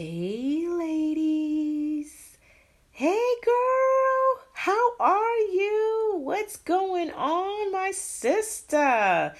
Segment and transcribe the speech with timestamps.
[0.00, 2.38] Hey, ladies.
[2.92, 4.44] Hey, girl.
[4.52, 6.20] How are you?
[6.22, 9.34] What's going on, my sister?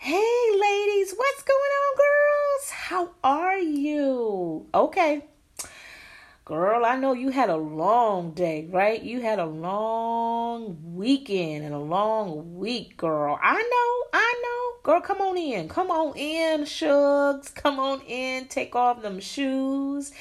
[0.00, 1.14] Hey, ladies.
[1.16, 2.70] What's going on, girls?
[2.70, 4.66] How are you?
[4.74, 5.26] Okay.
[6.44, 9.00] Girl, I know you had a long day, right?
[9.00, 13.38] You had a long weekend and a long week, girl.
[13.40, 14.59] I know, I know.
[14.82, 15.68] Girl, come on in.
[15.68, 17.54] Come on in, Shugs.
[17.54, 18.46] Come on in.
[18.46, 20.12] Take off them shoes.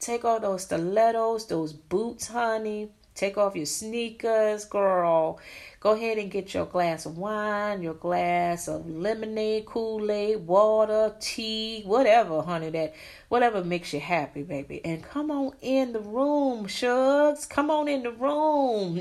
[0.00, 2.90] Take off those stilettos, those boots, honey.
[3.14, 5.40] Take off your sneakers, girl.
[5.80, 11.82] Go ahead and get your glass of wine, your glass of lemonade, Kool-Aid, water, tea,
[11.84, 12.94] whatever, honey, that
[13.28, 14.80] whatever makes you happy, baby.
[14.84, 17.48] And come on in the room, Shugs.
[17.48, 19.00] Come on in the room.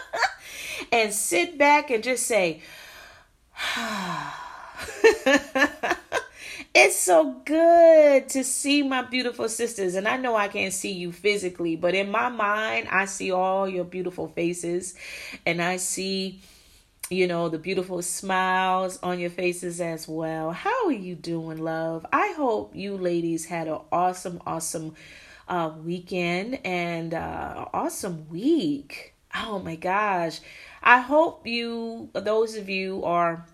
[0.92, 2.62] and sit back and just say,
[3.76, 4.17] ah,
[6.80, 9.96] It's so good to see my beautiful sisters.
[9.96, 13.68] And I know I can't see you physically, but in my mind, I see all
[13.68, 14.94] your beautiful faces
[15.44, 16.40] and I see,
[17.10, 20.52] you know, the beautiful smiles on your faces as well.
[20.52, 22.06] How are you doing, love?
[22.12, 24.94] I hope you ladies had an awesome, awesome
[25.48, 29.14] uh, weekend and uh, awesome week.
[29.34, 30.38] Oh my gosh.
[30.80, 33.44] I hope you, those of you are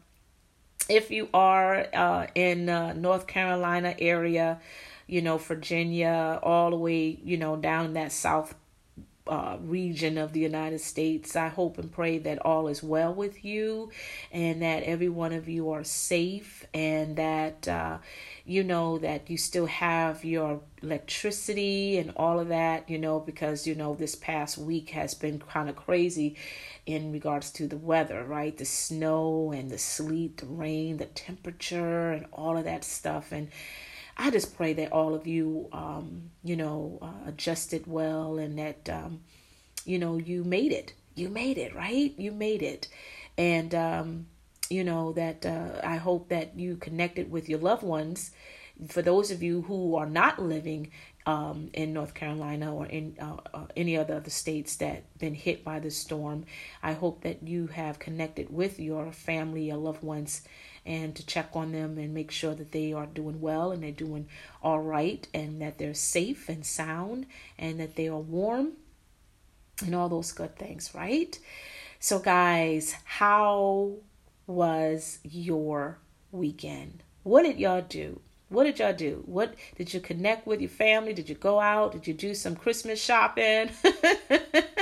[0.89, 4.61] if you are uh, in uh, North Carolina area,
[5.07, 8.55] you know, Virginia, all the way, you know, down that south
[9.27, 11.35] uh, region of the United States.
[11.35, 13.91] I hope and pray that all is well with you
[14.31, 17.99] and that every one of you are safe and that uh,
[18.45, 23.67] you know that you still have your electricity and all of that, you know, because
[23.67, 26.37] you know this past week has been kind of crazy
[26.85, 28.59] in regards to the weather, right?
[28.59, 33.33] The snow and the sleet, the rain, the temperature, and all of that stuff.
[33.33, 33.49] And
[34.17, 38.89] I just pray that all of you, um, you know, uh, adjusted well and that,
[38.89, 39.21] um,
[39.85, 40.93] you know, you made it.
[41.15, 42.15] You made it, right?
[42.17, 42.89] You made it.
[43.37, 44.27] And, um,
[44.71, 48.31] you know, that uh, I hope that you connected with your loved ones.
[48.89, 50.91] For those of you who are not living
[51.27, 55.35] um, in North Carolina or in uh, uh, any other of the states that been
[55.35, 56.45] hit by the storm.
[56.83, 60.43] I hope that you have connected with your family, your loved ones,
[60.87, 63.91] and to check on them and make sure that they are doing well and they're
[63.91, 64.29] doing
[64.63, 67.27] all right and that they're safe and sound
[67.59, 68.73] and that they are warm
[69.85, 71.39] and all those good things, right?
[71.99, 73.93] So, guys, how
[74.47, 75.99] was your
[76.33, 77.03] weekend?
[77.23, 78.21] What did y'all do?
[78.51, 79.23] What did y'all do?
[79.27, 81.15] What did you connect with your family?
[81.15, 81.93] Did you go out?
[81.93, 83.71] Did you do some Christmas shopping?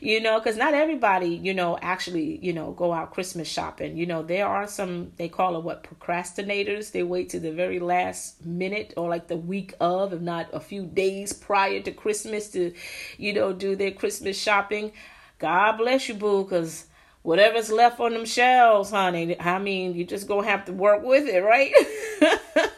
[0.00, 3.96] you know, because not everybody, you know, actually, you know, go out Christmas shopping.
[3.96, 6.92] You know, there are some, they call it what, procrastinators.
[6.92, 10.60] They wait to the very last minute or like the week of, if not a
[10.60, 12.72] few days prior to Christmas to,
[13.16, 14.92] you know, do their Christmas shopping.
[15.38, 16.86] God bless you, boo, because
[17.22, 21.28] whatever's left on them shelves, honey, I mean, you just gonna have to work with
[21.28, 21.72] it, right?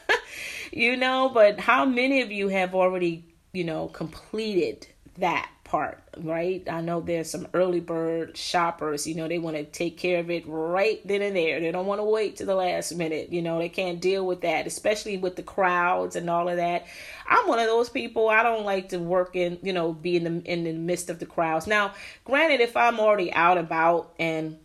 [0.72, 4.86] you know, but how many of you have already, you know, completed
[5.18, 6.68] that part, right?
[6.68, 10.28] I know there's some early bird shoppers, you know, they want to take care of
[10.28, 11.60] it right then and there.
[11.60, 14.40] They don't want to wait to the last minute, you know, they can't deal with
[14.40, 16.86] that, especially with the crowds and all of that.
[17.28, 18.28] I'm one of those people.
[18.28, 21.20] I don't like to work in, you know, be in the in the midst of
[21.20, 21.68] the crowds.
[21.68, 21.94] Now,
[22.24, 24.58] granted if I'm already out about and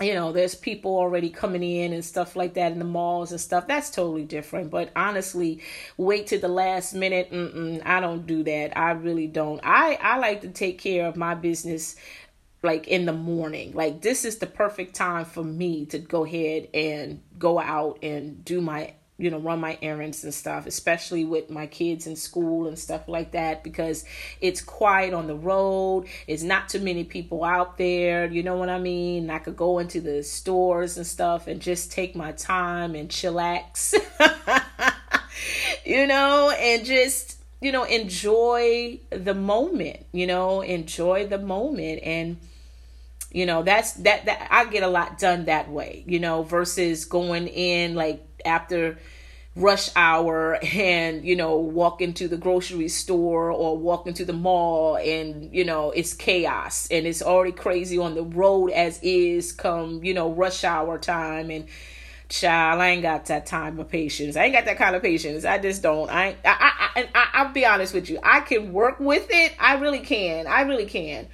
[0.00, 3.40] you know, there's people already coming in and stuff like that in the malls and
[3.40, 3.68] stuff.
[3.68, 4.70] That's totally different.
[4.70, 5.62] But honestly,
[5.96, 7.28] wait to the last minute.
[7.84, 8.76] I don't do that.
[8.76, 9.60] I really don't.
[9.62, 11.94] I I like to take care of my business
[12.64, 13.72] like in the morning.
[13.72, 18.44] Like this is the perfect time for me to go ahead and go out and
[18.44, 22.66] do my you know run my errands and stuff especially with my kids in school
[22.66, 24.04] and stuff like that because
[24.40, 26.06] it's quiet on the road.
[26.26, 29.30] It's not too many people out there you know what i mean?
[29.30, 33.94] I could go into the stores and stuff and just take my time and chillax
[35.84, 42.00] you know and just you know enjoy the moment you know enjoy the moment.
[42.02, 42.38] And
[43.34, 47.04] you know that's that that i get a lot done that way you know versus
[47.04, 48.96] going in like after
[49.56, 54.96] rush hour and you know walk into the grocery store or walk into the mall
[54.96, 60.02] and you know it's chaos and it's already crazy on the road as is come
[60.02, 61.50] you know rush hour time.
[61.50, 61.66] And
[62.26, 64.34] child i ain't got that time of patience.
[64.34, 65.44] I ain't got that kind of patience.
[65.44, 66.10] I just don't.
[66.10, 68.18] I i i, I i'll be honest with you.
[68.22, 69.54] I can work with it.
[69.60, 70.46] I really can.
[70.46, 71.28] I really can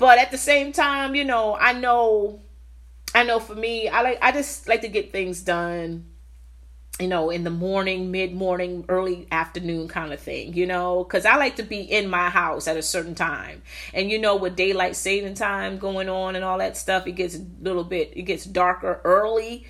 [0.00, 2.40] but at the same time you know i know
[3.14, 6.10] i know for me i like i just like to get things done
[7.00, 11.24] you know, in the morning, mid morning, early afternoon kind of thing, you know, because
[11.24, 13.62] I like to be in my house at a certain time.
[13.94, 17.36] And, you know, with daylight saving time going on and all that stuff, it gets
[17.36, 19.66] a little bit, it gets darker early.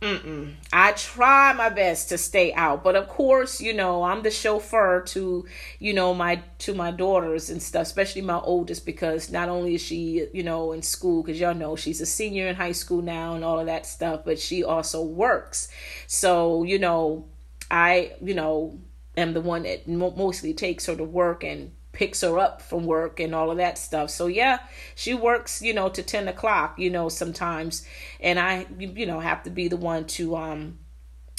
[0.00, 0.54] Mm-mm.
[0.72, 5.02] I try my best to stay out, but of course, you know, I'm the chauffeur
[5.08, 5.44] to,
[5.80, 9.82] you know, my to my daughters and stuff, especially my oldest, because not only is
[9.82, 13.34] she, you know, in school, because y'all know she's a senior in high school now
[13.34, 15.68] and all of that stuff, but she also works.
[16.06, 17.26] So, you know,
[17.68, 18.78] I, you know,
[19.16, 23.18] am the one that mostly takes her to work and picks her up from work
[23.18, 24.08] and all of that stuff.
[24.08, 24.60] So yeah,
[24.94, 27.84] she works, you know, to 10 o'clock, you know, sometimes.
[28.20, 30.78] And I, you know, have to be the one to, um,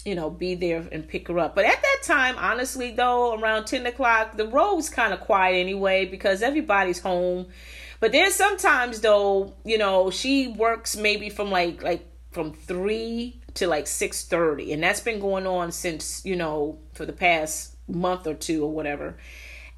[0.03, 1.55] you know, be there and pick her up.
[1.55, 6.03] But at that time, honestly, though, around 10 o'clock, the road's kind of quiet anyway
[6.03, 7.47] because everybody's home.
[8.01, 13.65] But then sometimes, though, you know, she works maybe from like, like, from 3 to
[13.65, 18.35] like 6.30 and that's been going on since you know for the past month or
[18.35, 19.17] two or whatever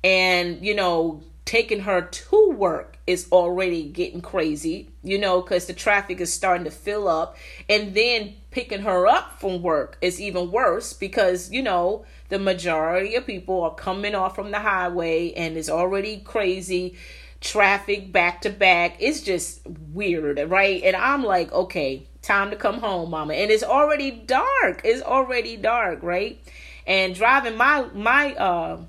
[0.04, 5.74] and you know taking her to work is already getting crazy you know because the
[5.74, 7.38] traffic is starting to fill up.
[7.70, 13.16] And then picking her up from work is even worse because you know the majority
[13.16, 16.96] of people are coming off from the highway and it's already crazy.
[17.40, 19.62] Traffic back to back it's just
[19.94, 20.84] weird right?
[20.84, 23.34] And i'm like okay time to come home mama.
[23.34, 24.82] And it's already dark.
[24.84, 26.40] It's already dark right?
[26.86, 28.82] And driving my my uh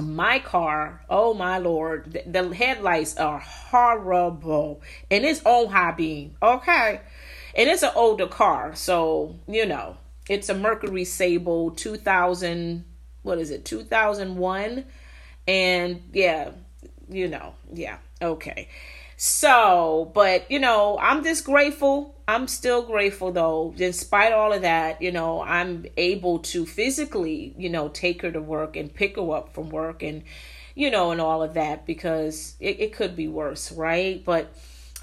[0.00, 4.80] my car, oh my lord, the, the headlights are horrible,
[5.10, 7.00] and it's on high beam, okay,
[7.54, 9.96] and it's an older car, so you know
[10.28, 12.84] it's a Mercury Sable 2000.
[13.22, 13.64] What is it?
[13.64, 14.84] 2001,
[15.46, 16.50] and yeah,
[17.08, 18.68] you know, yeah, okay.
[19.24, 22.16] So, but you know, I'm just grateful.
[22.26, 23.72] I'm still grateful though.
[23.76, 28.40] Despite all of that, you know, I'm able to physically, you know, take her to
[28.40, 30.24] work and pick her up from work and,
[30.74, 34.24] you know, and all of that because it, it could be worse, right?
[34.24, 34.52] But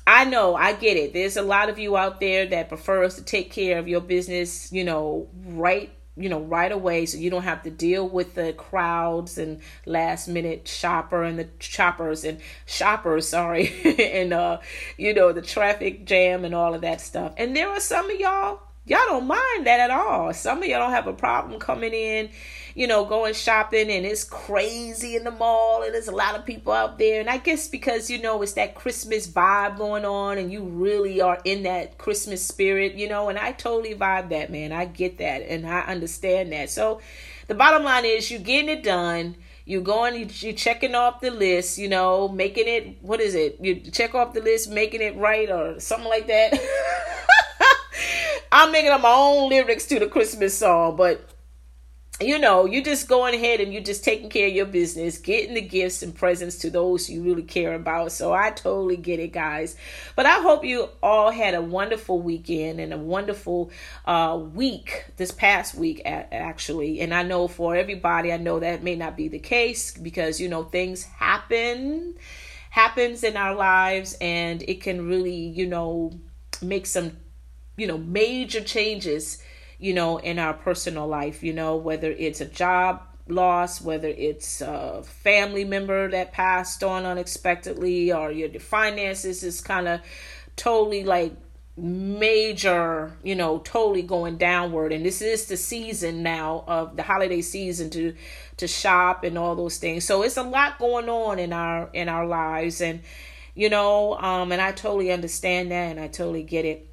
[0.05, 1.13] I know, I get it.
[1.13, 4.69] There's a lot of you out there that prefers to take care of your business,
[4.69, 8.53] you know, right you know right away so you don't have to deal with the
[8.53, 14.59] crowds and last minute shopper and the choppers and shoppers sorry and uh
[14.97, 17.33] you know the traffic jam and all of that stuff.
[17.37, 20.33] And there are some of y'all y'all don't mind that at all.
[20.33, 22.29] Some of y'all don't have a problem coming in
[22.79, 26.45] you know, going shopping and it's crazy in the mall and there's a lot of
[26.45, 27.19] people out there.
[27.19, 31.19] And I guess because, you know, it's that Christmas vibe going on and you really
[31.19, 34.71] are in that Christmas spirit, you know, and I totally vibe that, man.
[34.71, 36.69] I get that and I understand that.
[36.69, 37.01] So
[37.47, 39.35] the bottom line is you're getting it done
[39.65, 43.57] You're going you, you checking off the list you know making it what is it
[43.59, 46.53] you check off the list making it right or something like that
[48.53, 51.27] i'm making up my own lyrics to the christmas song but
[52.21, 55.53] you know, you just going ahead and you just taking care of your business, getting
[55.53, 58.11] the gifts and presents to those you really care about.
[58.11, 59.77] So I totally get it, guys.
[60.17, 63.71] But I hope you all had a wonderful weekend and a wonderful
[64.05, 66.99] uh, week this past week, actually.
[66.99, 70.49] And I know for everybody, I know that may not be the case because, you
[70.49, 72.15] know, things happen,
[72.69, 76.11] happens in our lives, and it can really, you know,
[76.61, 77.15] make some,
[77.77, 79.41] you know, major changes
[79.79, 84.61] you know, in our personal life, you know, whether it's a job loss, whether it's
[84.61, 90.01] a family member that passed on unexpectedly, or your finances is kind of
[90.55, 91.33] totally like
[91.77, 94.91] major, you know, totally going downward.
[94.91, 98.15] And this is the season now of the holiday season to
[98.57, 100.03] to shop and all those things.
[100.03, 103.01] So it's a lot going on in our in our lives and
[103.55, 106.88] you know, um and I totally understand that and I totally get it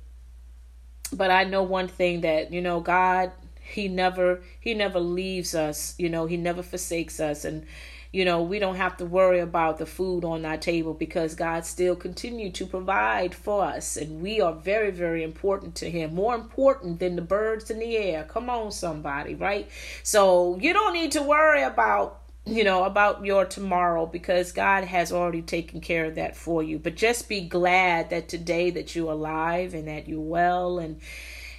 [1.12, 3.32] but I know one thing that you know God
[3.62, 7.44] he never he never leaves us you know he never forsakes us.
[7.44, 7.66] And
[8.12, 11.66] you know we don't have to worry about the food on our table because God
[11.66, 13.96] still continue to provide for us.
[13.96, 17.96] And we are very very important to him more important than the birds in the
[17.96, 18.24] air.
[18.24, 19.68] Come on somebody right?
[20.02, 25.12] So you don't need to worry about you know, about your tomorrow because God has
[25.12, 26.78] already taken care of that for you.
[26.78, 31.00] But just be glad that today that you're alive and that you're well and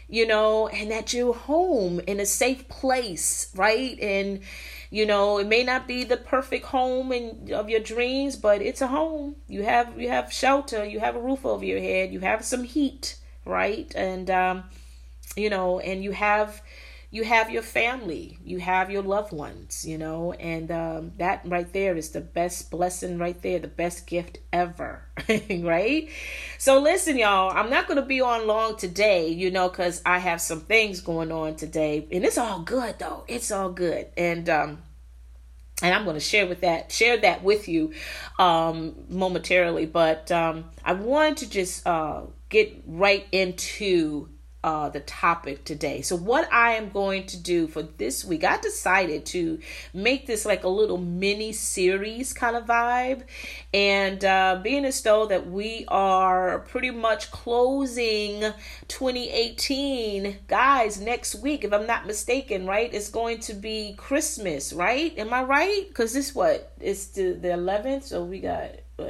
[0.10, 4.00] you know, and that you're home in a safe place, right?
[4.00, 4.40] And
[4.90, 8.80] you know, it may not be the perfect home and of your dreams, but it's
[8.82, 9.36] a home.
[9.50, 12.64] You have you have shelter, you have a roof over your head, you have some
[12.64, 13.94] heat, right?
[13.96, 14.64] And um,
[15.36, 16.62] you know, and you have
[17.18, 21.74] you have your family, you have your loved ones, you know, and um, that right
[21.74, 25.04] there is the best blessing right there, the best gift ever,
[25.50, 26.10] right?
[26.60, 30.20] So, listen, y'all, I'm not going to be on long today, you know, because I
[30.20, 33.24] have some things going on today, and it's all good though.
[33.28, 34.78] It's all good, and um,
[35.82, 37.94] and I'm going to share with that share that with you
[38.38, 39.88] um, momentarily.
[39.88, 44.30] But um, I want to just uh, get right into
[44.64, 46.02] uh, the topic today.
[46.02, 49.60] So, what I am going to do for this week, I decided to
[49.94, 53.24] make this like a little mini series kind of vibe.
[53.74, 58.42] And uh, being as though that we are pretty much closing
[58.88, 65.18] 2018, guys, next week, if I'm not mistaken, right, it's going to be Christmas, right?
[65.18, 65.86] Am I right?
[65.88, 66.74] Because this what?
[66.82, 68.72] It's the, the 11th, so we got.
[68.98, 69.06] Uh,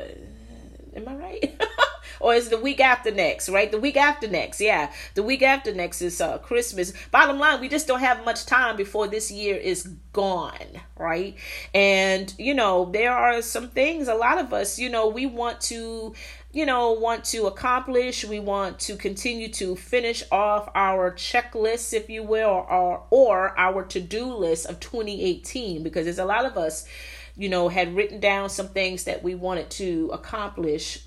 [0.95, 1.61] am I right?
[2.19, 3.71] or is the week after next, right?
[3.71, 4.91] The week after next, yeah.
[5.13, 6.93] The week after next is uh, Christmas.
[7.11, 11.35] Bottom line, we just don't have much time before this year is gone, right?
[11.73, 15.61] And, you know, there are some things, a lot of us, you know, we want
[15.61, 16.13] to
[16.57, 18.25] you know, want to accomplish.
[18.25, 23.83] We want to continue to finish off our checklist, if you will, or, or our
[23.85, 26.87] to do list of 2018, because there's a lot of us,
[27.35, 31.05] you know, had written down some things that we wanted to accomplish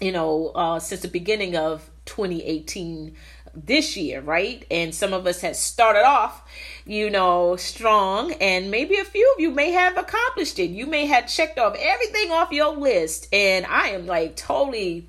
[0.00, 3.14] you know, uh, since the beginning of 2018
[3.54, 4.64] this year, right?
[4.70, 6.48] And some of us had started off,
[6.86, 10.70] you know, strong, and maybe a few of you may have accomplished it.
[10.70, 15.06] You may have checked off everything off your list, and I am like totally.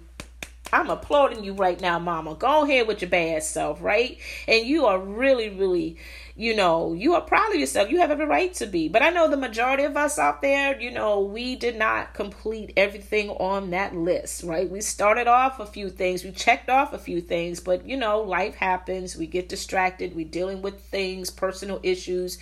[0.72, 2.34] I'm applauding you right now, mama.
[2.34, 4.18] Go ahead with your bad self, right?
[4.48, 5.98] And you are really, really
[6.36, 7.92] you know, you are proud of yourself.
[7.92, 8.88] You have every right to be.
[8.88, 12.74] But I know the majority of us out there, you know, we did not complete
[12.76, 14.70] everything on that list, right?
[14.70, 18.22] We started off a few things, we checked off a few things, but you know,
[18.22, 19.16] life happens.
[19.16, 22.40] We get distracted, We're dealing with things, personal issues,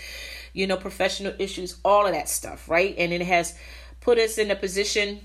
[0.53, 2.95] you know, professional issues, all of that stuff, right?
[2.98, 3.57] And it has
[4.00, 5.19] put us in a position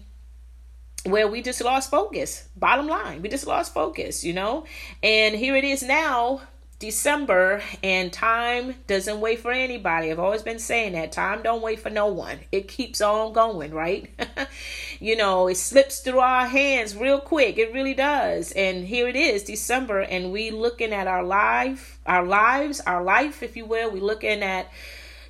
[1.04, 2.48] where we just lost focus.
[2.56, 4.64] Bottom line, we just lost focus, you know?
[5.04, 6.42] And here it is now
[6.78, 10.10] December and time doesn't wait for anybody.
[10.10, 11.10] I've always been saying that.
[11.10, 12.40] Time don't wait for no one.
[12.52, 14.10] It keeps on going, right?
[15.00, 17.56] you know, it slips through our hands real quick.
[17.56, 18.52] It really does.
[18.52, 23.42] And here it is, December, and we looking at our life, our lives, our life,
[23.42, 23.90] if you will.
[23.90, 24.70] We looking at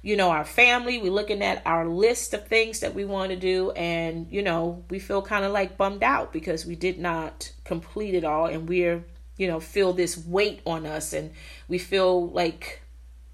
[0.03, 3.37] you know our family we looking at our list of things that we want to
[3.37, 7.51] do and you know we feel kind of like bummed out because we did not
[7.65, 9.03] complete it all and we're
[9.37, 11.33] you know, feel this weight on us and
[11.69, 12.83] we feel like,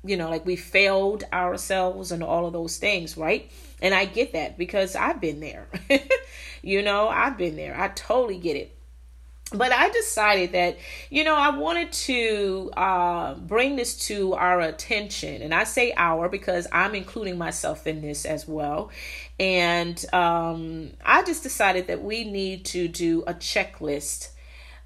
[0.04, 3.50] you know, like we failed ourselves and all of those things, right?
[3.80, 5.68] And I get that because I've been there.
[6.62, 7.78] you know, I've been there.
[7.78, 8.76] I totally get it.
[9.54, 10.78] But I decided that,
[11.10, 15.42] you know, I wanted to uh, bring this to our attention.
[15.42, 18.90] And I say our because I'm including myself in this as well.
[19.38, 24.30] And um, I just decided that we need to do a checklist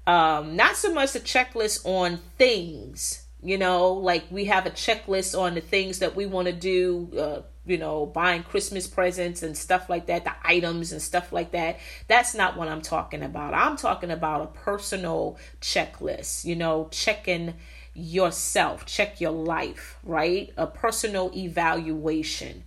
[0.07, 5.39] um, not so much a checklist on things, you know, like we have a checklist
[5.39, 9.55] on the things that we want to do, uh, you know, buying Christmas presents and
[9.55, 11.77] stuff like that, the items and stuff like that.
[12.07, 13.53] That's not what I'm talking about.
[13.53, 17.55] I'm talking about a personal checklist, you know, checking
[17.93, 20.53] yourself, check your life, right?
[20.55, 22.63] A personal evaluation.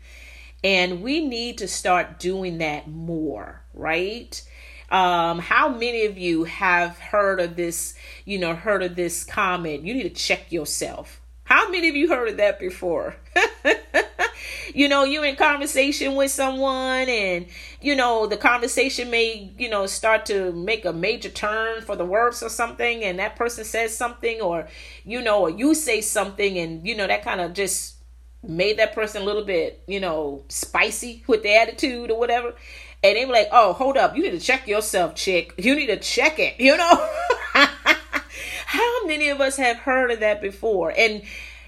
[0.63, 4.43] And we need to start doing that more, right?
[4.91, 7.95] Um, how many of you have heard of this,
[8.25, 9.85] you know, heard of this comment?
[9.85, 11.21] You need to check yourself.
[11.45, 13.17] How many of you heard of that before?
[14.75, 17.47] you know, you're in conversation with someone and,
[17.81, 22.05] you know, the conversation may, you know, start to make a major turn for the
[22.05, 24.69] worse or something and that person says something or,
[25.05, 27.97] you know, or you say something and, you know, that kind of just
[28.43, 32.55] made that person a little bit, you know, spicy with the attitude or whatever
[33.03, 35.55] and they were like, "Oh, hold up, you need to check yourself, chick.
[35.57, 37.09] You need to check it." You know,
[38.67, 40.93] how many of us have heard of that before?
[40.97, 41.23] And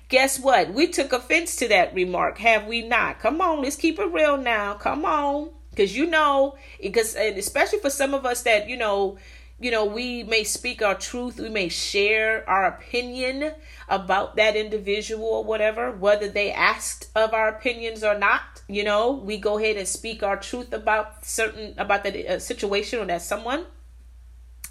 [0.08, 0.72] guess what?
[0.72, 3.20] We took offense to that remark, have we not?
[3.20, 4.74] Come on, let's keep it real now.
[4.74, 9.18] Come on, because you know, because especially for some of us that you know
[9.62, 13.52] you know, we may speak our truth, we may share our opinion
[13.88, 18.51] about that individual or whatever, whether they asked of our opinions or not.
[18.72, 23.00] You know, we go ahead and speak our truth about certain about that uh, situation
[23.00, 23.66] or that someone.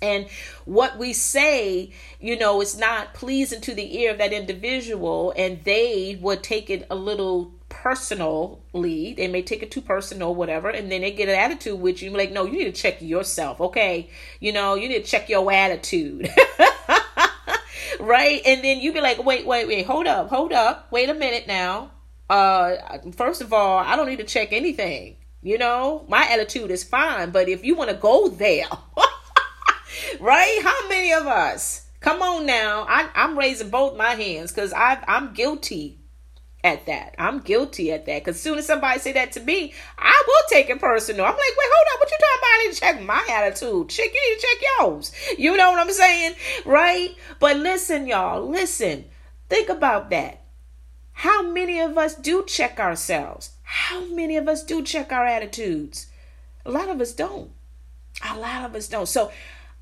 [0.01, 0.27] And
[0.65, 5.63] what we say, you know, is not pleasing to the ear of that individual, and
[5.63, 9.13] they would take it a little personally.
[9.13, 12.10] They may take it too personal, whatever, and then they get an attitude with you.
[12.10, 14.10] Like, no, you need to check yourself, okay?
[14.39, 16.27] You know, you need to check your attitude.
[18.00, 18.41] right?
[18.43, 21.46] And then you be like, wait, wait, wait, hold up, hold up, wait a minute
[21.48, 21.91] now.
[22.31, 25.17] Uh, first of all, I don't need to check anything.
[25.41, 28.67] You know, my attitude is fine, but if you want to go there,
[30.21, 30.59] right?
[30.63, 31.88] How many of us?
[32.00, 32.85] Come on now.
[32.88, 36.00] I, I'm raising both my hands because I'm guilty
[36.63, 37.15] at that.
[37.19, 38.23] I'm guilty at that.
[38.23, 41.25] Because soon as somebody say that to me, I will take it personal.
[41.25, 42.00] I'm like, wait, hold up.
[42.00, 42.47] What you talking about?
[42.47, 43.89] I need to check my attitude.
[43.89, 45.11] Check, you need to check yours.
[45.38, 46.35] You know what I'm saying?
[46.65, 47.13] Right?
[47.41, 48.50] But listen, y'all.
[48.50, 49.03] Listen.
[49.50, 50.40] Think about that.
[51.13, 53.51] How many of us do check ourselves?
[53.63, 56.08] How many of us do check our attitudes?
[56.65, 57.51] A lot of us don't.
[58.27, 59.08] A lot of us don't.
[59.08, 59.32] So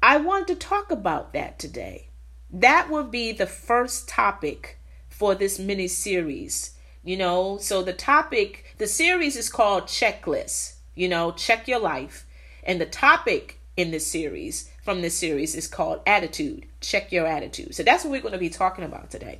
[0.01, 2.07] I want to talk about that today.
[2.51, 6.75] That will be the first topic for this mini series.
[7.03, 10.75] You know, so the topic, the series is called Checklist.
[10.95, 12.25] You know, check your life.
[12.63, 16.65] And the topic in this series, from this series, is called Attitude.
[16.81, 17.75] Check your attitude.
[17.75, 19.39] So that's what we're going to be talking about today.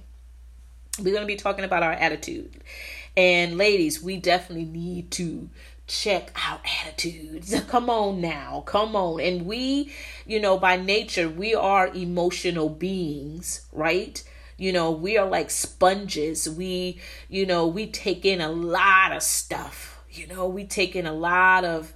[1.00, 2.64] We're going to be talking about our attitude.
[3.16, 5.50] And ladies, we definitely need to
[5.88, 7.60] check our attitudes.
[7.68, 8.64] Come on now.
[8.66, 9.20] Come on.
[9.20, 9.92] And we,
[10.26, 14.24] you know, by nature, we are emotional beings, right?
[14.58, 16.50] You know, we are like sponges.
[16.50, 20.02] We, you know, we take in a lot of stuff.
[20.12, 21.94] You know, we take in a lot of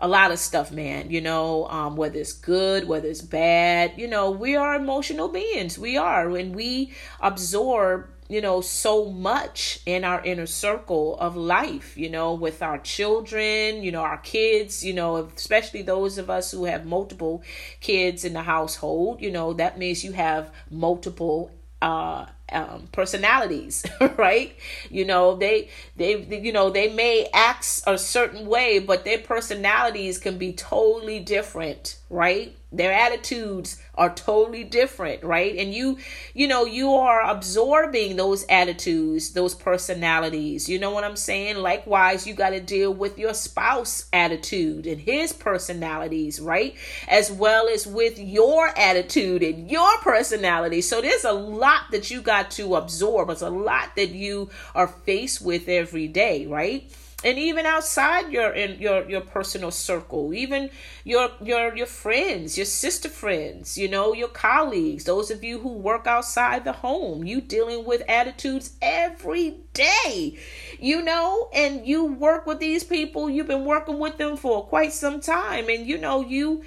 [0.00, 1.10] a lot of stuff, man.
[1.10, 3.92] You know, um, whether it's good, whether it's bad.
[3.96, 5.78] You know, we are emotional beings.
[5.78, 11.96] We are, and we absorb you know, so much in our inner circle of life,
[11.96, 16.50] you know, with our children, you know, our kids, you know, especially those of us
[16.50, 17.42] who have multiple
[17.80, 23.84] kids in the household, you know, that means you have multiple uh um, personalities
[24.16, 24.54] right?
[24.90, 30.18] You know they they you know they may act a certain way but their personalities
[30.18, 32.54] can be totally different right?
[32.70, 35.56] Their attitudes are totally different right?
[35.56, 35.98] And you
[36.34, 40.68] you know you are absorbing those attitudes those personalities.
[40.68, 41.56] You know what i'm saying?
[41.56, 46.74] Likewise you got to deal with your spouse attitude and his personalities right?
[47.08, 50.80] As well as with your attitude and your personality.
[50.80, 53.30] So there's a lot that you got to absorb.
[53.30, 56.90] It's a lot that you are faced with every day right?
[57.24, 60.70] And even outside your in your your personal circle even
[61.02, 65.72] your your your friends your sister friends you know your colleagues those of you who
[65.72, 70.38] work outside the home you dealing with attitudes every day
[70.78, 71.50] you know?
[71.52, 75.68] And you work with these people you've been working with them for quite some time
[75.68, 76.62] and you know you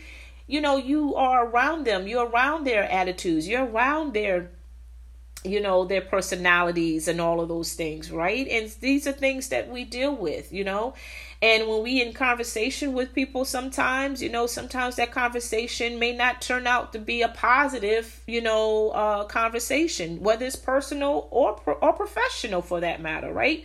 [0.47, 4.51] you know you are around them you're around their attitudes you're around their
[5.43, 8.47] you know their personalities and all of those things right?
[8.47, 10.93] And these are things that we deal with you know?
[11.43, 16.41] And when we in conversation with people sometimes you know sometimes that conversation may not
[16.41, 21.93] turn out to be a positive you know uh conversation whether it's personal or or
[21.93, 23.63] professional for that matter right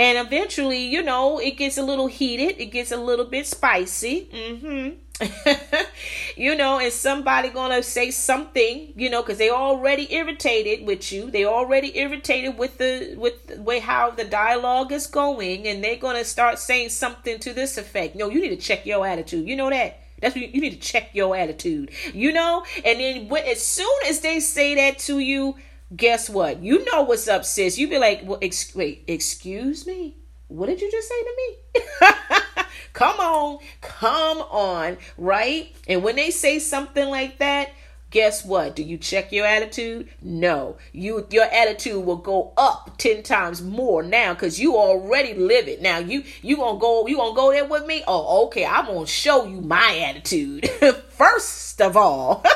[0.00, 4.28] and eventually you know it gets a little heated it gets a little bit spicy
[4.32, 4.96] Mm-hmm.
[6.36, 11.30] you know, and somebody gonna say something, you know, because they already irritated with you.
[11.30, 15.96] They already irritated with the with the way how the dialogue is going, and they're
[15.96, 18.16] gonna start saying something to this effect.
[18.16, 19.46] No, you need to check your attitude.
[19.46, 20.00] You know that.
[20.20, 21.90] That's what you, you need to check your attitude.
[22.14, 25.56] You know, and then as soon as they say that to you,
[25.94, 26.62] guess what?
[26.62, 27.78] You know what's up, sis.
[27.78, 30.16] You be like, well, ex- wait, excuse me.
[30.48, 31.82] What did you just say to me?
[32.92, 35.72] come on, come on, right?
[35.86, 37.70] And when they say something like that,
[38.10, 38.74] guess what?
[38.74, 40.08] Do you check your attitude?
[40.20, 40.76] No.
[40.92, 45.80] You your attitude will go up 10 times more now cuz you already live it.
[45.80, 48.02] Now you you going to go you going to go there with me?
[48.08, 48.66] Oh, okay.
[48.66, 50.68] I'm going to show you my attitude.
[51.10, 52.44] First of all.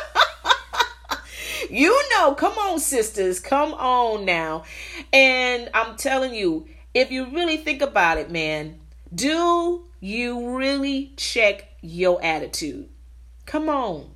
[1.71, 4.65] you know, come on sisters, come on now.
[5.13, 8.81] And I'm telling you, if you really think about it, man,
[9.15, 12.89] do you really check your attitude?
[13.47, 14.11] Come on.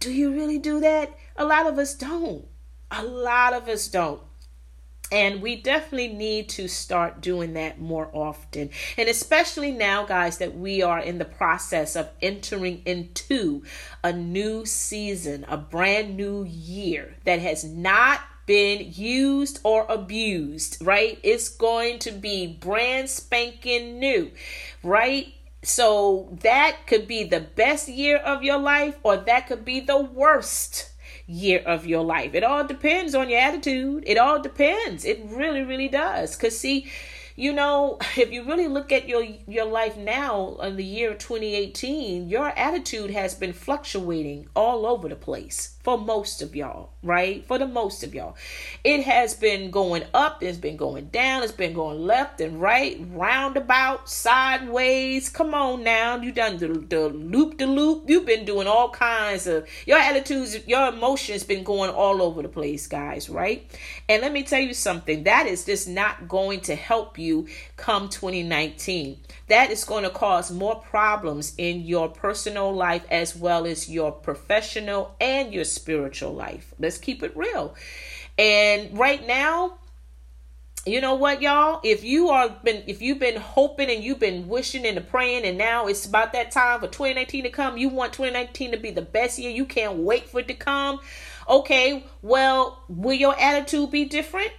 [0.00, 1.16] Do you really do that?
[1.36, 2.46] A lot of us don't.
[2.90, 4.20] A lot of us don't.
[5.12, 8.70] And we definitely need to start doing that more often.
[8.96, 13.62] And especially now, guys, that we are in the process of entering into
[14.02, 21.18] a new season, a brand new year that has not been used or abused, right?
[21.22, 24.30] It's going to be brand spanking new,
[24.82, 25.34] right?
[25.62, 30.00] So that could be the best year of your life, or that could be the
[30.00, 30.91] worst
[31.32, 32.34] year of your life.
[32.34, 34.04] It all depends on your attitude.
[34.06, 35.04] It all depends.
[35.04, 36.36] It really, really does.
[36.36, 36.90] Because, see,
[37.36, 42.28] you know, if you really look at your your life now in the year 2018,
[42.28, 47.44] your attitude has been fluctuating all over the place for most of y'all, right?
[47.44, 48.36] For the most of y'all.
[48.84, 53.00] It has been going up, it's been going down, it's been going left and right,
[53.10, 55.28] roundabout, sideways.
[55.28, 56.16] Come on now.
[56.16, 58.08] You done the, the loop the loop.
[58.08, 62.48] You've been doing all kinds of your attitudes, your emotions been going all over the
[62.48, 63.68] place, guys, right?
[64.08, 65.24] And let me tell you something.
[65.24, 69.18] That is just not going to help you come 2019.
[69.52, 74.10] That is going to cause more problems in your personal life as well as your
[74.10, 76.72] professional and your spiritual life.
[76.78, 77.74] Let's keep it real.
[78.38, 79.74] And right now,
[80.86, 84.48] you know what y'all if you are been if you've been hoping and you've been
[84.48, 88.12] wishing and praying and now it's about that time for 2019 to come you want
[88.14, 90.98] 2019 to be the best year you can't wait for it to come
[91.48, 94.50] okay well will your attitude be different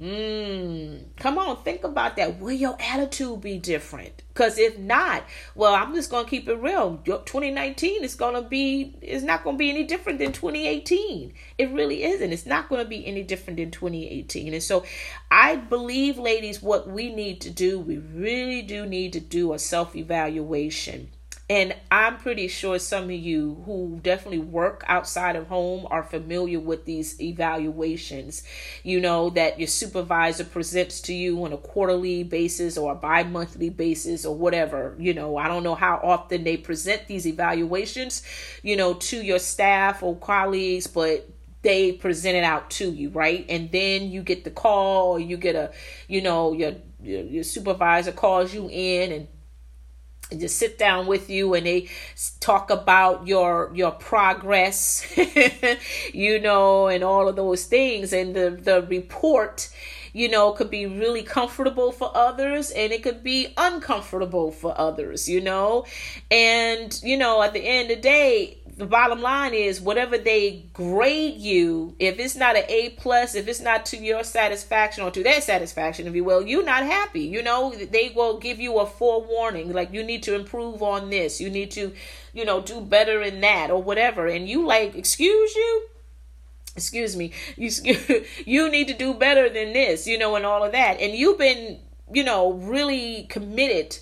[0.00, 2.38] Mm, come on, think about that.
[2.38, 4.22] Will your attitude be different?
[4.28, 5.24] Because if not,
[5.56, 7.00] well, I'm just gonna keep it real.
[7.04, 11.32] 2019 is gonna be is not gonna be any different than 2018.
[11.58, 12.32] It really isn't.
[12.32, 14.54] It's not gonna be any different than 2018.
[14.54, 14.84] And so,
[15.32, 19.58] I believe, ladies, what we need to do, we really do need to do a
[19.58, 21.08] self evaluation
[21.50, 26.60] and I'm pretty sure some of you who definitely work outside of home are familiar
[26.60, 28.42] with these evaluations.
[28.82, 33.22] You know, that your supervisor presents to you on a quarterly basis or a bi
[33.22, 34.94] monthly basis or whatever.
[34.98, 38.22] You know, I don't know how often they present these evaluations,
[38.62, 41.30] you know, to your staff or colleagues, but
[41.62, 43.46] they present it out to you, right?
[43.48, 45.72] And then you get the call or you get a,
[46.08, 49.28] you know, your your, your supervisor calls you in and
[50.36, 51.88] just sit down with you and they
[52.40, 55.06] talk about your your progress
[56.12, 58.12] you know and all of those things.
[58.12, 59.70] And the the report
[60.12, 65.28] you know could be really comfortable for others and it could be uncomfortable for others
[65.28, 65.86] you know?
[66.30, 70.66] And you know at the end of the day the bottom line is whatever they
[70.72, 75.10] grade you, if it's not an A plus, if it's not to your satisfaction or
[75.10, 77.22] to their satisfaction, if you will, you're not happy.
[77.22, 81.40] You know, they will give you a forewarning, like you need to improve on this,
[81.40, 81.92] you need to,
[82.32, 84.28] you know, do better in that or whatever.
[84.28, 85.88] And you like, excuse you?
[86.76, 87.72] Excuse me, you
[88.46, 91.00] you need to do better than this, you know, and all of that.
[91.00, 91.80] And you've been,
[92.12, 93.98] you know, really committed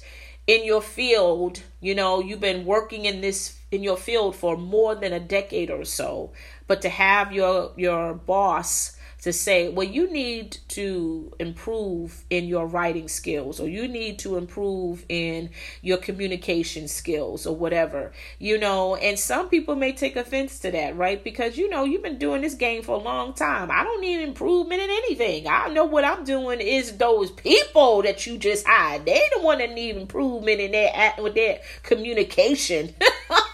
[0.46, 4.94] in your field, you know, you've been working in this in your field for more
[4.94, 6.32] than a decade or so,
[6.66, 12.64] but to have your your boss to say, well, you need to improve in your
[12.64, 15.50] writing skills, or you need to improve in
[15.82, 18.94] your communication skills, or whatever, you know.
[18.94, 21.24] And some people may take offense to that, right?
[21.24, 23.68] Because, you know, you've been doing this game for a long time.
[23.70, 25.48] I don't need improvement in anything.
[25.48, 29.06] I know what I'm doing is those people that you just hired.
[29.06, 32.94] They the one that need improvement in their, with their communication.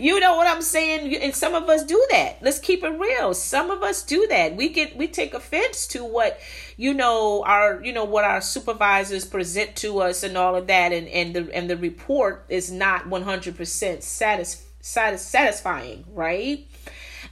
[0.00, 1.14] you know what I'm saying?
[1.16, 2.38] And some of us do that.
[2.42, 3.34] Let's keep it real.
[3.34, 4.56] Some of us do that.
[4.56, 6.40] We get we take offense to what
[6.76, 10.92] you know our you know what our supervisors present to us and all of that,
[10.92, 16.66] and and the and the report is not 100 percent satis, satis, satisfying, right?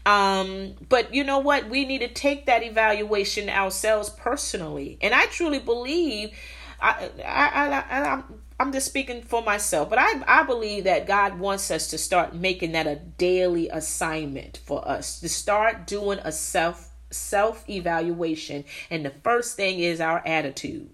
[0.07, 1.69] Um, but you know what?
[1.69, 6.31] We need to take that evaluation ourselves personally, and I truly believe.
[6.81, 8.23] I, I, I, I,
[8.59, 12.35] I'm just speaking for myself, but I, I believe that God wants us to start
[12.35, 18.65] making that a daily assignment for us to start doing a self self evaluation.
[18.91, 20.91] And the first thing is our attitude.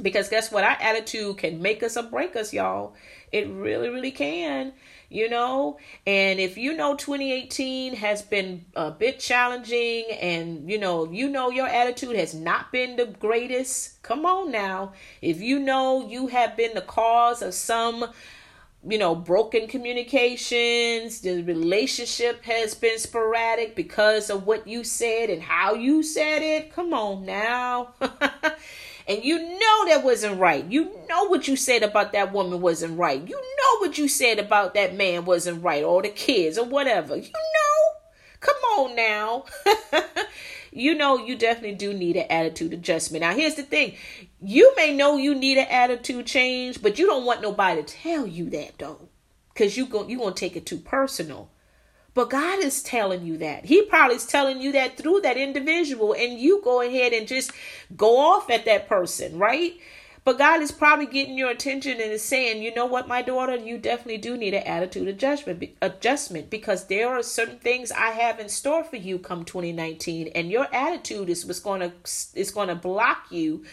[0.00, 0.64] Because guess what?
[0.64, 2.94] Our attitude can make us or break us, y'all.
[3.30, 4.72] It really, really can
[5.12, 5.78] you know?
[6.06, 11.50] And if you know 2018 has been a bit challenging and you know you know
[11.50, 14.92] your attitude has not been the greatest come on now.
[15.20, 18.06] If you know you have been the cause of some
[18.84, 25.40] you know broken communications the relationship has been sporadic because of what you said and
[25.40, 27.94] how you said it come on now
[29.08, 30.64] and you know that wasn't right.
[30.64, 33.20] You know what you said about that woman wasn't right.
[33.26, 37.16] You know what you said about that man wasn't right, or the kids, or whatever.
[37.16, 37.98] You know.
[38.42, 39.44] Come on now.
[40.72, 43.22] you know you definitely do need an attitude adjustment.
[43.22, 43.94] Now here's the thing.
[44.40, 48.26] You may know you need an attitude change, but you don't want nobody to tell
[48.26, 49.08] you that though.
[49.54, 51.51] Cause you go you gonna take it too personal.
[52.14, 53.64] But God is telling you that.
[53.64, 57.52] He probably is telling you that through that individual, and you go ahead and just
[57.96, 59.74] go off at that person, right?
[60.24, 63.56] But God is probably getting your attention and is saying, you know what, my daughter,
[63.56, 68.38] you definitely do need an attitude adjustment adjustment because there are certain things I have
[68.38, 71.92] in store for you come 2019, and your attitude is what's gonna
[72.34, 73.64] is gonna block you,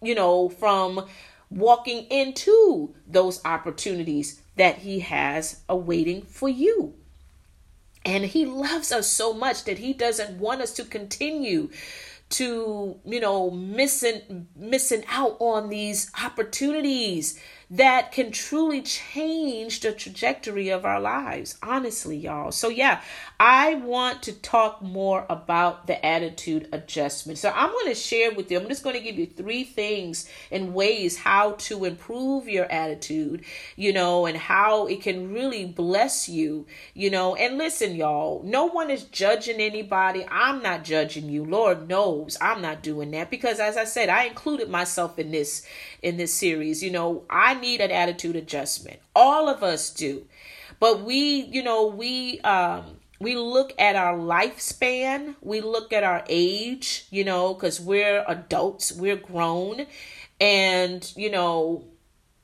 [0.00, 1.06] you know, from
[1.50, 6.94] walking into those opportunities that He has awaiting for you.
[8.04, 11.70] And He loves us so much that He doesn't want us to continue
[12.32, 17.38] to you know missing missing out on these opportunities
[17.72, 22.52] that can truly change the trajectory of our lives, honestly, y'all.
[22.52, 23.00] So, yeah,
[23.40, 27.38] I want to talk more about the attitude adjustment.
[27.38, 30.28] So, I'm going to share with you, I'm just going to give you three things
[30.50, 33.42] and ways how to improve your attitude,
[33.76, 37.36] you know, and how it can really bless you, you know.
[37.36, 40.26] And listen, y'all, no one is judging anybody.
[40.30, 41.46] I'm not judging you.
[41.46, 45.66] Lord knows I'm not doing that because, as I said, I included myself in this
[46.02, 46.82] in this series.
[46.82, 49.00] You know, I need an attitude adjustment.
[49.16, 50.26] All of us do.
[50.78, 56.24] But we, you know, we um we look at our lifespan, we look at our
[56.28, 59.86] age, you know, cuz we're adults, we're grown
[60.40, 61.84] and, you know,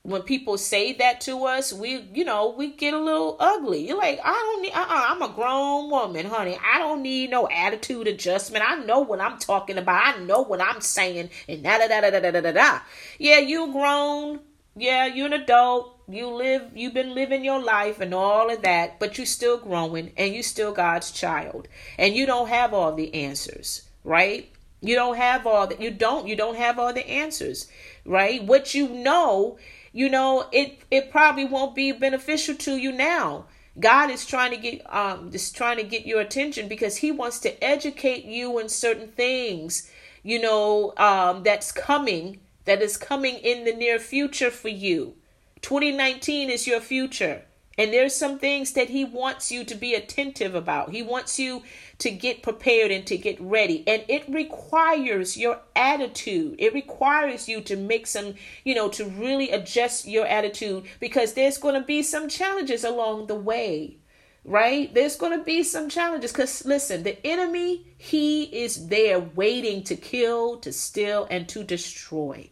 [0.08, 3.86] when people say that to us, we you know we get a little ugly.
[3.86, 4.72] You're like, I don't need.
[4.72, 6.58] uh-uh, I'm a grown woman, honey.
[6.64, 8.64] I don't need no attitude adjustment.
[8.66, 10.16] I know what I'm talking about.
[10.16, 11.28] I know what I'm saying.
[11.46, 12.80] And da da da da da da da.
[13.18, 14.40] Yeah, you grown.
[14.78, 15.96] Yeah, you're an adult.
[16.08, 20.12] You live, you've been living your life and all of that, but you're still growing
[20.16, 21.68] and you're still God's child.
[21.98, 24.50] And you don't have all the answers, right?
[24.80, 25.80] You don't have all that.
[25.80, 27.66] You don't, you don't have all the answers,
[28.06, 28.42] right?
[28.42, 29.58] What you know
[29.92, 33.46] you know, it it probably won't be beneficial to you now.
[33.80, 37.38] God is trying to get um just trying to get your attention because he wants
[37.40, 39.90] to educate you in certain things,
[40.22, 45.14] you know, um that's coming that is coming in the near future for you.
[45.62, 47.42] 2019 is your future.
[47.78, 50.90] And there's some things that he wants you to be attentive about.
[50.90, 51.62] He wants you
[51.98, 53.84] to get prepared and to get ready.
[53.86, 56.56] And it requires your attitude.
[56.58, 61.56] It requires you to make some, you know, to really adjust your attitude because there's
[61.56, 63.98] going to be some challenges along the way.
[64.44, 64.92] Right?
[64.92, 69.94] There's going to be some challenges because listen, the enemy, he is there waiting to
[69.94, 72.50] kill, to steal, and to destroy.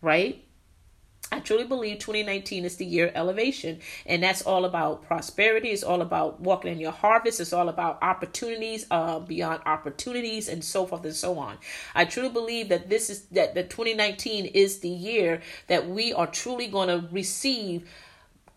[0.00, 0.44] Right?
[1.30, 5.68] I truly believe 2019 is the year elevation, and that's all about prosperity.
[5.68, 7.40] It's all about walking in your harvest.
[7.40, 11.58] It's all about opportunities uh, beyond opportunities, and so forth and so on.
[11.94, 16.26] I truly believe that this is that the 2019 is the year that we are
[16.26, 17.90] truly going to receive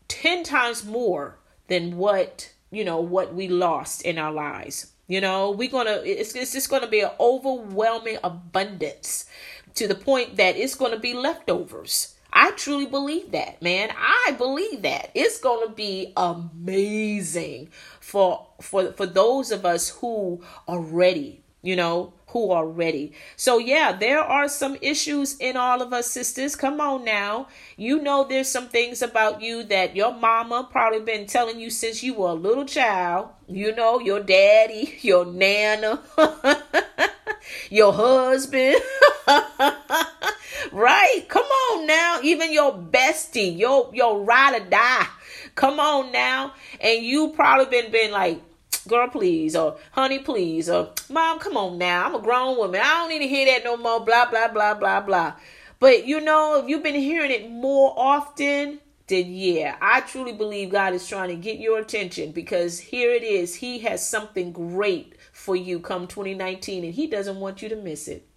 [0.08, 4.94] ten times more than what you know what we lost in our lives.
[5.08, 9.26] You know, we're gonna it's it's just gonna be an overwhelming abundance
[9.76, 13.90] to the point that it's gonna be leftovers I truly believe that, man.
[13.98, 15.12] I believe that.
[15.14, 21.76] It's going to be amazing for for for those of us who are ready, you
[21.76, 23.12] know, who are ready.
[23.36, 26.56] So yeah, there are some issues in all of us sisters.
[26.56, 27.48] Come on now.
[27.76, 32.02] You know there's some things about you that your mama probably been telling you since
[32.02, 33.28] you were a little child.
[33.50, 36.02] You know, your daddy, your nana,
[37.70, 38.82] your husband.
[40.72, 41.26] right?
[41.28, 42.20] Come on now.
[42.24, 45.08] Even your bestie, your your ride or die.
[45.56, 46.54] Come on now.
[46.80, 48.42] And you probably been been like,
[48.88, 52.06] girl, please, or honey, please, or mom, come on now.
[52.06, 52.82] I'm a grown woman.
[52.82, 54.04] I don't need to hear that no more.
[54.04, 55.34] Blah blah blah blah blah.
[55.80, 60.72] But you know, if you've been hearing it more often, then yeah, I truly believe
[60.72, 63.56] God is trying to get your attention because here it is.
[63.56, 68.08] He has something great for you come 2019 and he doesn't want you to miss
[68.08, 68.28] it.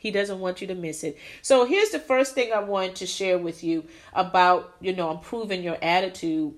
[0.00, 1.18] He doesn't want you to miss it.
[1.42, 3.84] So here's the first thing I wanted to share with you
[4.14, 6.54] about, you know, improving your attitude.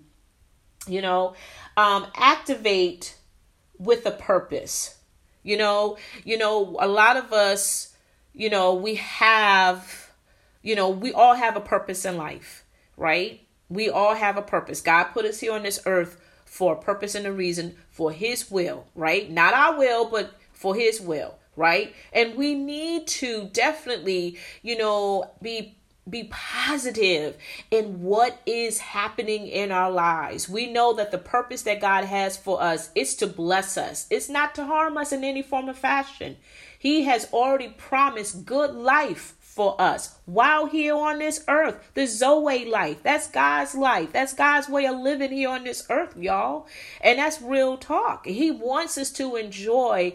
[0.87, 1.35] You know,
[1.77, 3.17] um, activate
[3.79, 4.97] with a purpose.
[5.43, 7.93] You know, you know, a lot of us,
[8.33, 10.13] you know, we have,
[10.63, 12.65] you know, we all have a purpose in life,
[12.97, 13.41] right?
[13.69, 14.81] We all have a purpose.
[14.81, 18.53] God put us here on this earth for a purpose and a reason for his
[18.53, 19.29] will, right?
[19.29, 21.95] Not our will, but for his will right?
[22.13, 25.77] And we need to definitely, you know, be
[26.09, 27.37] be positive
[27.71, 30.49] in what is happening in our lives.
[30.49, 34.09] We know that the purpose that God has for us is to bless us.
[34.11, 36.39] It's not to harm us in any form of fashion.
[36.77, 41.91] He has already promised good life for us while here on this earth.
[41.95, 43.03] The Zoe life.
[43.03, 44.13] That's God's life.
[44.13, 46.67] That's God's way of living here on this earth, y'all.
[47.01, 48.27] And that's real talk.
[48.27, 50.15] He wants us to enjoy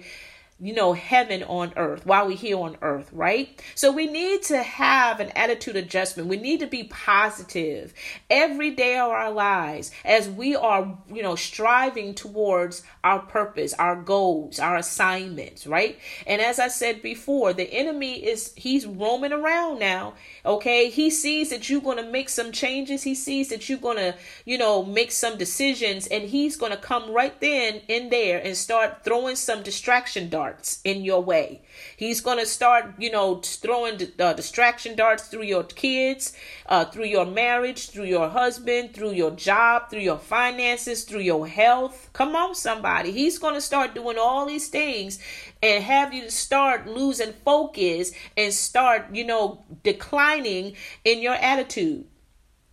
[0.59, 3.61] you know, heaven on earth while we're here on earth, right?
[3.75, 6.29] So we need to have an attitude adjustment.
[6.29, 7.93] We need to be positive
[8.29, 13.95] every day of our lives as we are, you know, striving towards our purpose, our
[14.01, 15.99] goals, our assignments, right?
[16.25, 20.89] And as I said before, the enemy is, he's roaming around now, okay?
[20.89, 23.03] He sees that you're going to make some changes.
[23.03, 24.15] He sees that you're going to,
[24.45, 28.57] you know, make some decisions and he's going to come right then in there and
[28.57, 31.61] start throwing some distraction darts darts in your way.
[31.95, 36.33] He's going to start, you know, throwing uh, distraction darts through your kids,
[36.67, 41.47] uh, through your marriage, through your husband, through your job, through your finances, through your
[41.47, 42.09] health.
[42.13, 43.11] Come on, somebody.
[43.11, 45.19] He's going to start doing all these things
[45.61, 52.05] and have you start losing focus and start, you know, declining in your attitude.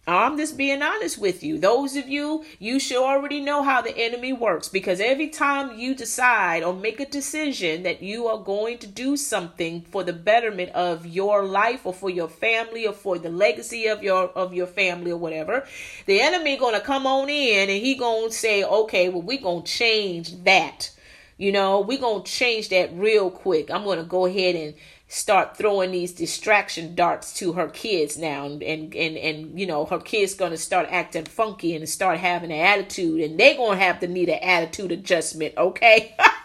[0.06, 1.56] I'm just being honest with you.
[1.56, 5.94] Those of you, you should already know how the enemy works because every time you
[5.94, 10.72] decide or make a decision that you are going to do something for the betterment
[10.72, 14.66] of your life or for your family or for the legacy of your of your
[14.66, 15.66] family or whatever,
[16.04, 19.38] the enemy going to come on in and he going to say, "Okay, well we
[19.38, 20.90] going to change that."
[21.38, 23.70] You know, we going to change that real quick.
[23.70, 24.74] I'm going to go ahead and
[25.14, 29.84] start throwing these distraction darts to her kids now and and and, and you know
[29.84, 34.00] her kids gonna start acting funky and start having an attitude and they gonna have
[34.00, 36.16] to need an attitude adjustment okay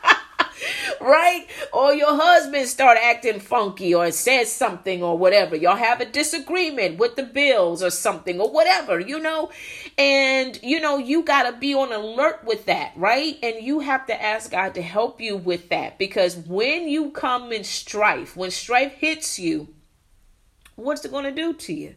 [1.02, 1.48] right?
[1.74, 5.56] Or your husband start acting funky or says something or whatever.
[5.56, 9.52] Y'all have a disagreement with the bills or something or whatever, you know?
[9.98, 13.38] And you know, you got to be on alert with that, right?
[13.42, 17.52] And you have to ask God to help you with that because when you come
[17.52, 19.70] in strife, when strife hits you,
[20.76, 21.96] what's it going to do to you?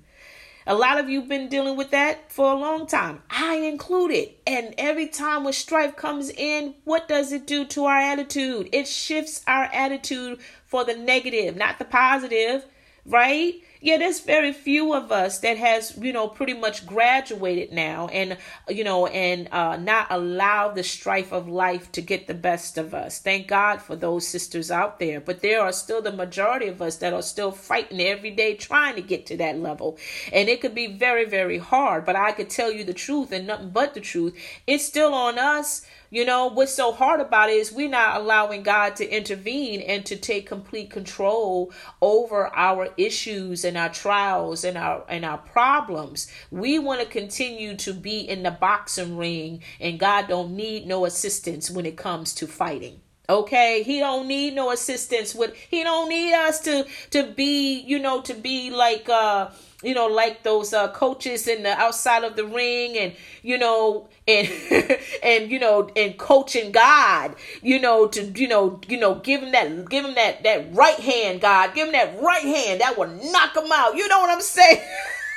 [0.67, 3.23] A lot of you have been dealing with that for a long time.
[3.31, 4.31] I included.
[4.47, 8.69] And every time when strife comes in, what does it do to our attitude?
[8.73, 12.65] It shifts our attitude for the negative, not the positive,
[13.05, 13.61] right?
[13.83, 18.39] Yeah, there's very few of us that has, you know, pretty much graduated now and,
[18.69, 22.95] you know, and uh, not allow the strife of life to get the best of
[22.95, 23.19] us.
[23.19, 25.21] Thank God for those sisters out there.
[25.21, 28.95] But there are still the majority of us that are still fighting every day trying
[28.95, 29.99] to get to that level.
[30.33, 32.05] And it could be very, very hard.
[32.05, 34.37] But I could tell you the truth and nothing but the truth.
[34.65, 38.63] It's still on us you know, what's so hard about it is we're not allowing
[38.63, 41.73] God to intervene and to take complete control
[42.03, 46.31] over our issues and our trials and our and our problems.
[46.51, 51.07] We want to continue to be in the boxing ring and God don't need no
[51.07, 56.09] assistance when it comes to fighting okay he don't need no assistance with he don't
[56.09, 59.49] need us to to be you know to be like uh
[59.83, 64.09] you know, like those uh, coaches in the outside of the ring, and you know,
[64.27, 64.49] and
[65.23, 69.53] and you know, and coaching God, you know, to you know, you know, give him
[69.53, 73.09] that, give him that that right hand, God, give him that right hand that will
[73.09, 73.97] knock him out.
[73.97, 74.81] You know what I'm saying?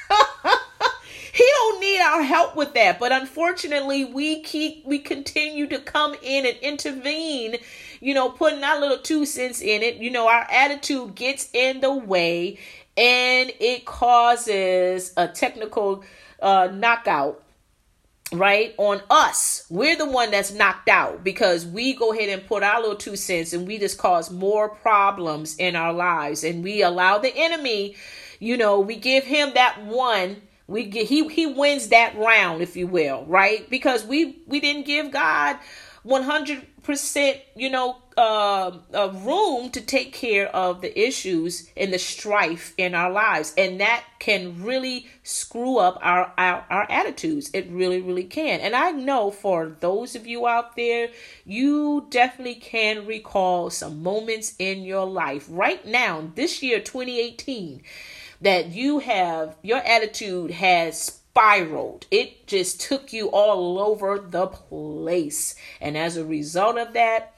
[1.36, 6.16] he don't need our help with that, but unfortunately, we keep we continue to come
[6.22, 7.58] in and intervene.
[8.00, 9.98] You know, putting our little two cents in it.
[9.98, 12.58] You know, our attitude gets in the way
[12.96, 16.06] and it causes a technical
[16.42, 17.44] uh, knockout
[18.32, 22.64] right on us we're the one that's knocked out because we go ahead and put
[22.64, 26.82] our little two cents and we just cause more problems in our lives and we
[26.82, 27.96] allow the enemy
[28.40, 32.76] you know we give him that one we get he he wins that round if
[32.76, 33.70] you will right?
[33.70, 35.58] Because we we didn't give god
[36.06, 42.74] 100% you know uh, uh, room to take care of the issues and the strife
[42.78, 43.54] in our lives.
[43.58, 47.50] And that can really screw up our, our our attitudes.
[47.54, 48.60] It really really can.
[48.62, 51.10] And i know for those of you out there
[51.46, 55.48] you definitely can recall some moments in your life.
[55.50, 57.82] Right now this year 2018
[58.46, 62.06] that you have your attitude has spiraled.
[62.12, 65.56] It just took you all over the place.
[65.82, 67.34] And as a result of that,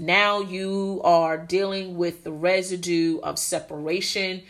[0.00, 4.42] now you are dealing with the residue of separation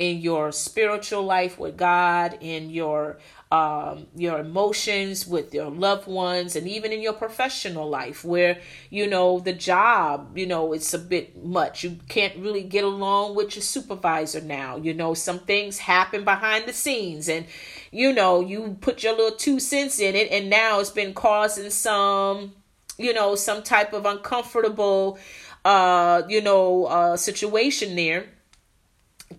[0.00, 3.18] in your spiritual life with God, in your
[3.52, 9.06] um, your emotions with your loved ones, and even in your professional life, where you
[9.06, 11.84] know the job, you know, it's a bit much.
[11.84, 14.78] You can't really get along with your supervisor now.
[14.78, 17.44] You know, some things happen behind the scenes, and
[17.90, 21.68] you know, you put your little two cents in it, and now it's been causing
[21.68, 22.54] some
[22.98, 25.18] you know, some type of uncomfortable,
[25.64, 28.26] uh, you know, uh, situation there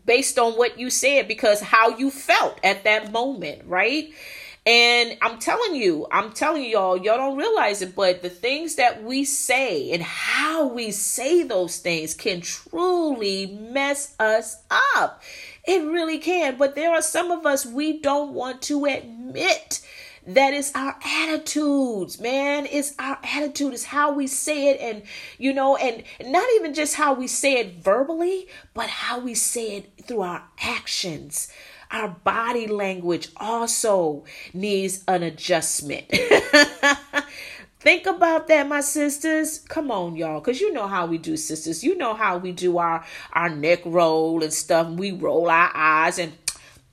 [0.05, 4.13] based on what you said because how you felt at that moment, right?
[4.65, 9.03] And I'm telling you, I'm telling y'all, y'all don't realize it, but the things that
[9.03, 14.63] we say and how we say those things can truly mess us
[14.95, 15.21] up.
[15.67, 16.57] It really can.
[16.57, 19.85] But there are some of us we don't want to admit
[20.25, 22.67] that is our attitudes, man.
[22.69, 25.03] It's our attitude, it's how we say it, and
[25.37, 29.77] you know, and not even just how we say it verbally, but how we say
[29.77, 31.51] it through our actions.
[31.91, 36.05] Our body language also needs an adjustment.
[37.79, 39.59] Think about that, my sisters.
[39.59, 41.83] Come on, y'all, because you know how we do, sisters.
[41.83, 44.87] You know how we do our our neck roll and stuff.
[44.87, 46.31] We roll our eyes and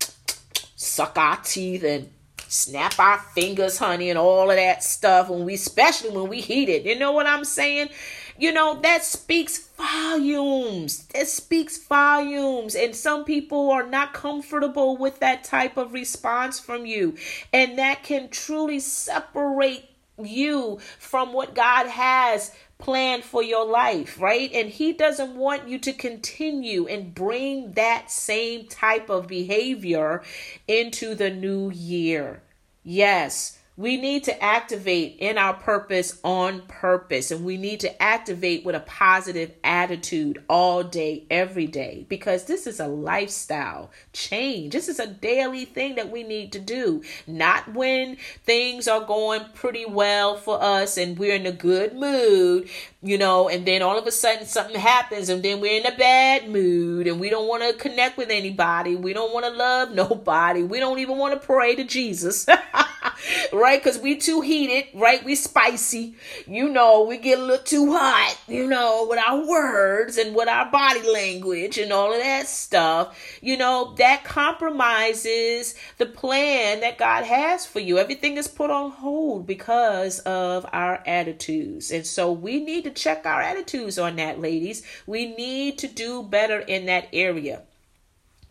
[0.74, 2.10] suck our teeth and
[2.50, 5.30] snap our fingers, honey, and all of that stuff.
[5.30, 7.90] When we, especially when we heat it, you know what I'm saying?
[8.36, 11.06] You know, that speaks volumes.
[11.14, 12.74] That speaks volumes.
[12.74, 17.16] And some people are not comfortable with that type of response from you.
[17.52, 19.84] And that can truly separate
[20.18, 24.50] you from what God has planned for your life, right?
[24.52, 30.22] And He doesn't want you to continue and bring that same type of behavior
[30.66, 32.42] into the new year.
[32.82, 33.59] Yes.
[33.80, 38.74] We need to activate in our purpose on purpose, and we need to activate with
[38.74, 44.74] a positive attitude all day, every day, because this is a lifestyle change.
[44.74, 49.46] This is a daily thing that we need to do, not when things are going
[49.54, 52.68] pretty well for us and we're in a good mood,
[53.02, 55.96] you know, and then all of a sudden something happens, and then we're in a
[55.96, 59.90] bad mood, and we don't want to connect with anybody, we don't want to love
[59.94, 62.46] nobody, we don't even want to pray to Jesus.
[63.52, 63.69] right?
[63.78, 65.24] Because we too heated, right?
[65.24, 66.14] We spicy.
[66.46, 70.48] You know, we get a little too hot, you know, with our words and with
[70.48, 73.18] our body language and all of that stuff.
[73.40, 77.98] You know, that compromises the plan that God has for you.
[77.98, 81.90] Everything is put on hold because of our attitudes.
[81.90, 84.82] And so we need to check our attitudes on that, ladies.
[85.06, 87.62] We need to do better in that area.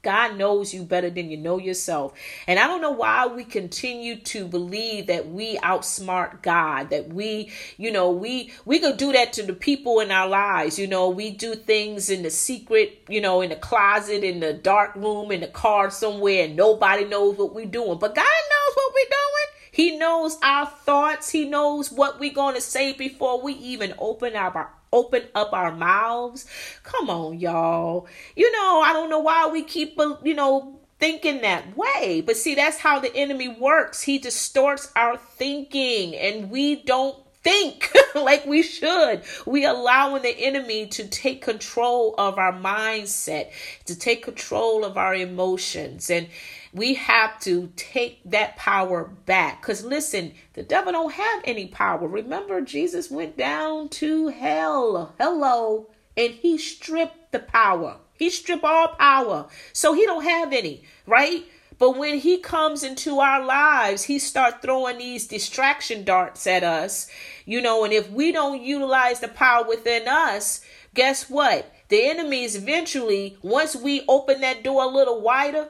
[0.01, 2.13] God knows you better than you know yourself.
[2.47, 7.51] And I don't know why we continue to believe that we outsmart God, that we,
[7.77, 10.79] you know, we we could do that to the people in our lives.
[10.79, 14.53] You know, we do things in the secret, you know, in the closet, in the
[14.53, 17.99] dark room, in the car somewhere, and nobody knows what we're doing.
[17.99, 19.59] But God knows what we're doing.
[19.71, 21.29] He knows our thoughts.
[21.29, 25.53] He knows what we're going to say before we even open up our open up
[25.53, 26.45] our mouths.
[26.83, 28.07] Come on, y'all.
[28.35, 32.21] You know, I don't know why we keep, uh, you know, thinking that way.
[32.25, 34.01] But see, that's how the enemy works.
[34.01, 39.23] He distorts our thinking and we don't think like we should.
[39.45, 43.51] We allowing the enemy to take control of our mindset,
[43.85, 46.09] to take control of our emotions.
[46.09, 46.27] And
[46.74, 49.61] we have to take that power back.
[49.61, 52.07] Because listen, the devil don't have any power.
[52.07, 55.13] Remember, Jesus went down to hell.
[55.20, 55.89] Hello.
[56.15, 57.97] And he stripped the power.
[58.13, 59.47] He stripped all power.
[59.74, 61.45] So he don't have any, right?
[61.80, 67.09] But when he comes into our lives, he start throwing these distraction darts at us,
[67.45, 70.59] you know, and if we don't utilize the power within us,
[70.93, 71.74] guess what?
[71.88, 75.70] The enemies eventually, once we open that door a little wider,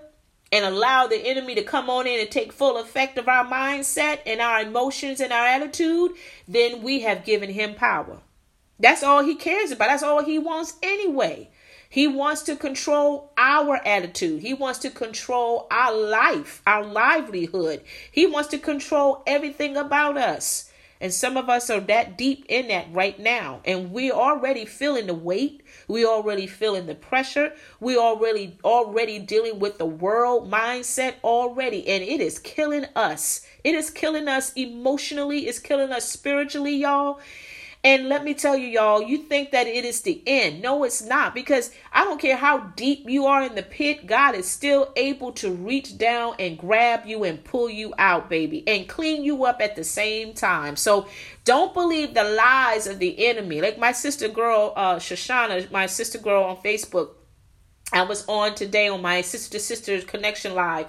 [0.52, 4.20] and allow the enemy to come on in and take full effect of our mindset
[4.26, 6.12] and our emotions and our attitude,
[6.48, 8.20] then we have given him power.
[8.80, 9.90] That's all he cares about.
[9.90, 11.50] That's all he wants anyway.
[11.90, 14.42] He wants to control our attitude.
[14.42, 17.82] He wants to control our life, our livelihood.
[18.12, 20.72] He wants to control everything about us.
[21.02, 23.62] And some of us are that deep in that right now.
[23.66, 25.62] And we're already feeling the weight.
[25.90, 27.52] We already feeling the pressure.
[27.82, 31.86] We already already dealing with the world mindset already.
[31.88, 33.46] And it is killing us.
[33.64, 35.48] It is killing us emotionally.
[35.48, 37.20] It's killing us spiritually, y'all.
[37.82, 40.62] And let me tell you, y'all, you think that it is the end.
[40.62, 41.34] No, it's not.
[41.34, 45.32] Because I don't care how deep you are in the pit, God is still able
[45.34, 49.62] to reach down and grab you and pull you out, baby, and clean you up
[49.62, 50.76] at the same time.
[50.76, 51.08] So
[51.46, 53.62] don't believe the lies of the enemy.
[53.62, 57.12] Like my sister girl, uh, Shoshana, my sister girl on Facebook,
[57.94, 60.88] I was on today on my sister to sisters connection live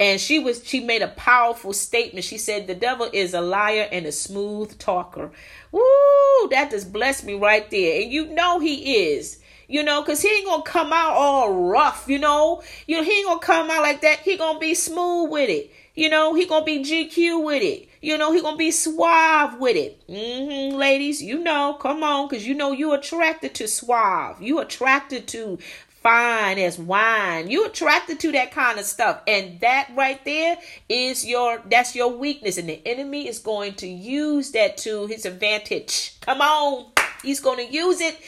[0.00, 2.24] and she was she made a powerful statement.
[2.24, 5.30] She said the devil is a liar and a smooth talker.
[5.72, 8.02] Woo, that just blessed me right there.
[8.02, 9.40] And you know he is.
[9.70, 12.62] You know, cause he ain't gonna come out all rough, you know.
[12.86, 14.20] You know, he ain't gonna come out like that.
[14.20, 15.70] He gonna be smooth with it.
[15.94, 17.88] You know, he gonna be GQ with it.
[18.00, 20.00] You know, he gonna be suave with it.
[20.08, 24.40] Mm-hmm, ladies, you know, come on, cause you know you attracted to suave.
[24.40, 25.58] You attracted to
[26.08, 27.50] fine as wine.
[27.50, 29.20] You attracted to that kind of stuff.
[29.26, 30.56] And that right there
[30.88, 32.56] is your that's your weakness.
[32.56, 36.18] And the enemy is going to use that to his advantage.
[36.20, 36.92] Come on.
[37.22, 38.18] He's going to use it.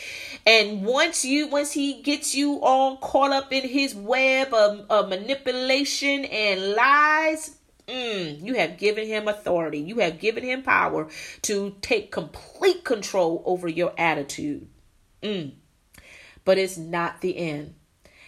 [0.47, 5.09] And once you once he gets you all caught up in his web of, of
[5.09, 7.57] manipulation and lies,
[7.89, 9.81] Mm, you have given him authority.
[9.81, 11.09] You have given him power
[11.43, 14.69] to take complete control over your attitude.
[15.25, 15.55] Mm.
[16.51, 17.77] But it's not the end.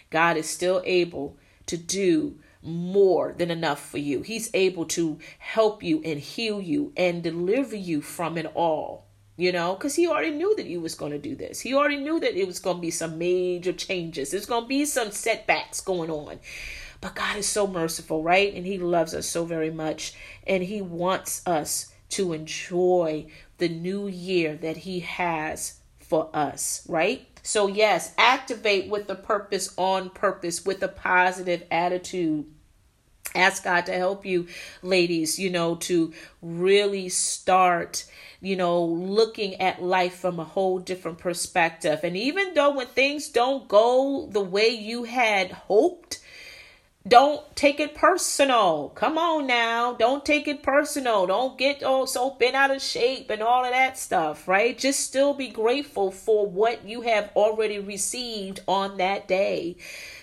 [0.09, 4.21] God is still able to do more than enough for you.
[4.21, 9.07] He's able to help you and heal you and deliver you from it all.
[9.35, 11.59] You know, because he already knew that he was going to do this.
[11.59, 14.31] He already knew that it was going to be some major changes.
[14.31, 16.39] There's going to be some setbacks going on.
[17.01, 18.53] But God is so merciful, right?
[18.53, 20.13] And He loves us so very much.
[20.47, 23.25] And He wants us to enjoy
[23.57, 27.27] the new year that He has for us, right?
[27.45, 32.45] So, yes, activate with the purpose on purpose, with a positive attitude.
[33.35, 34.47] Ask God to help you,
[34.81, 38.05] ladies, you know, to really start,
[38.39, 41.99] you know, looking at life from a whole different perspective.
[42.03, 46.19] And even though when things don't go the way you had hoped,
[47.05, 48.89] don't take it personal.
[48.95, 49.93] Come on now.
[49.93, 51.27] Don't take it personal.
[51.27, 54.77] Don't get all so bent out of shape and all of that stuff, right?
[54.77, 59.75] Just still be grateful for what you have already received on that day.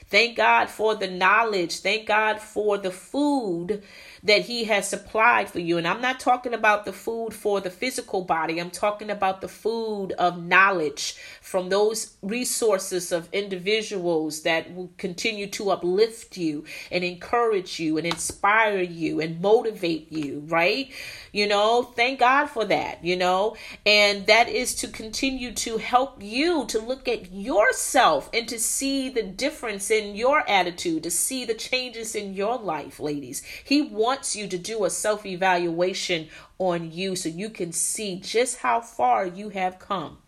[0.09, 1.81] Thank God for the knowledge.
[1.81, 3.83] Thank God for the food
[4.25, 5.79] that He has supplied for you.
[5.79, 9.49] And I'm not talking about the food for the physical body, I'm talking about the
[9.49, 11.17] food of knowledge
[11.51, 18.07] from those resources of individuals that will continue to uplift you and encourage you and
[18.07, 20.93] inspire you and motivate you, right?
[21.33, 26.23] You know, thank God for that, you know, and that is to continue to help
[26.23, 31.45] you to look at yourself and to see the difference in your attitude, to see
[31.45, 33.43] the changes in your life, ladies.
[33.65, 36.29] He wants you to do a self evaluation
[36.61, 40.19] on you so you can see just how far you have come.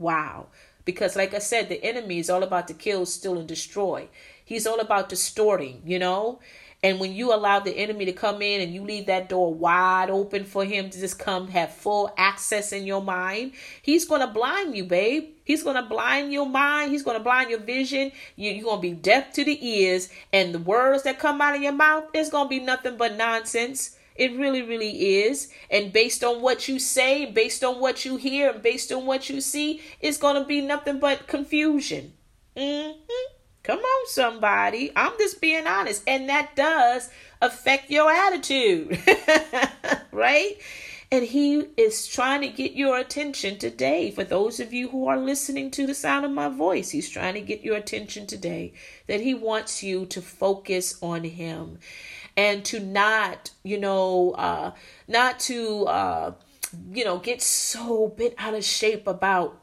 [0.00, 0.46] Wow.
[0.84, 4.08] Because, like I said, the enemy is all about to kill, steal, and destroy.
[4.44, 6.40] He's all about distorting, you know?
[6.82, 10.08] And when you allow the enemy to come in and you leave that door wide
[10.08, 14.26] open for him to just come have full access in your mind, he's going to
[14.26, 15.28] blind you, babe.
[15.44, 16.90] He's going to blind your mind.
[16.90, 18.12] He's going to blind your vision.
[18.36, 20.08] You, you're going to be deaf to the ears.
[20.32, 23.14] And the words that come out of your mouth is going to be nothing but
[23.14, 23.96] nonsense.
[24.20, 25.48] It really, really is.
[25.70, 29.30] And based on what you say, based on what you hear, and based on what
[29.30, 32.12] you see, it's going to be nothing but confusion.
[32.54, 33.34] Mm-hmm.
[33.62, 34.92] Come on, somebody.
[34.94, 36.02] I'm just being honest.
[36.06, 37.08] And that does
[37.40, 39.00] affect your attitude,
[40.12, 40.58] right?
[41.10, 44.10] And he is trying to get your attention today.
[44.10, 47.34] For those of you who are listening to the sound of my voice, he's trying
[47.34, 48.74] to get your attention today.
[49.06, 51.78] That he wants you to focus on him
[52.40, 54.72] and to not, you know, uh,
[55.06, 56.32] not to, uh,
[56.92, 59.58] you know, get so bit out of shape about,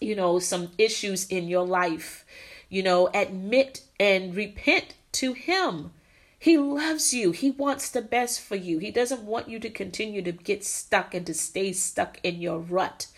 [0.00, 2.24] you know, some issues in your life
[2.68, 5.92] you know, admit and repent to Him.
[6.38, 7.32] He loves you.
[7.32, 8.78] He wants the best for you.
[8.78, 12.58] He doesn't want you to continue to get stuck and to stay stuck in your
[12.58, 13.08] rut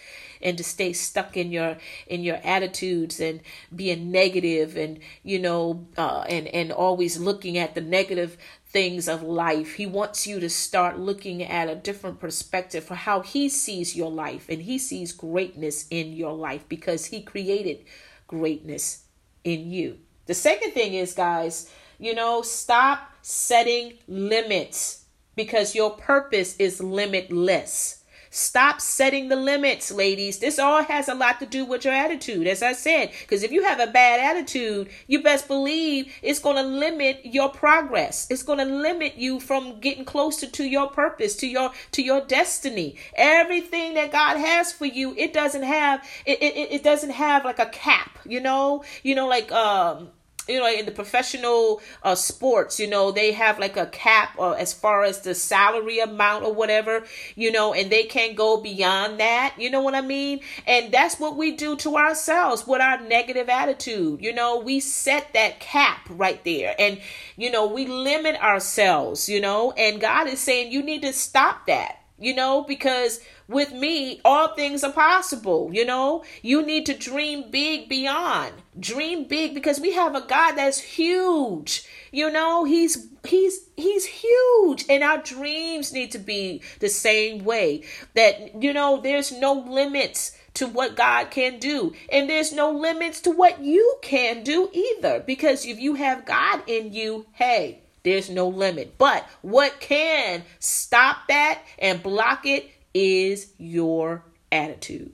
[0.40, 1.76] and to stay stuck in your
[2.06, 3.40] in your attitudes and
[3.74, 8.36] being negative and you know uh, and and always looking at the negative
[8.70, 9.74] things of life.
[9.74, 14.10] He wants you to start looking at a different perspective for how he sees your
[14.10, 17.84] life and he sees greatness in your life because he created
[18.28, 19.04] greatness
[19.42, 19.98] in you.
[20.26, 21.68] The second thing is, guys,
[21.98, 27.99] you know, stop setting limits because your purpose is limitless.
[28.32, 30.38] Stop setting the limits, ladies.
[30.38, 33.10] This all has a lot to do with your attitude, as I said.
[33.20, 37.48] Because if you have a bad attitude, you best believe it's going to limit your
[37.48, 38.28] progress.
[38.30, 42.20] It's going to limit you from getting closer to your purpose, to your to your
[42.20, 42.94] destiny.
[43.16, 47.58] Everything that God has for you, it doesn't have it it, it doesn't have like
[47.58, 48.16] a cap.
[48.24, 50.10] You know, you know, like um
[50.50, 54.52] you know in the professional uh, sports you know they have like a cap uh,
[54.52, 57.04] as far as the salary amount or whatever
[57.36, 60.40] you know and they can't go beyond that you know what i mean?
[60.66, 64.58] And that's what we do to ourselves with our negative attitude you know?
[64.58, 67.00] We set that cap right there and
[67.36, 69.72] you know we limit ourselves you know?
[69.72, 72.62] And god is saying you need to stop that you know?
[72.62, 73.20] Because
[73.50, 75.70] with me, all things are possible.
[75.72, 78.54] You know, you need to dream big beyond.
[78.78, 81.84] Dream big because we have a God that's huge.
[82.12, 87.82] You know, he's he's he's huge and our dreams need to be the same way.
[88.14, 91.92] That you know, there's no limits to what God can do.
[92.10, 95.20] And there's no limits to what you can do either.
[95.20, 98.96] Because if you have God in you, hey, there's no limit.
[98.98, 105.12] But what can stop that and block it is your attitude.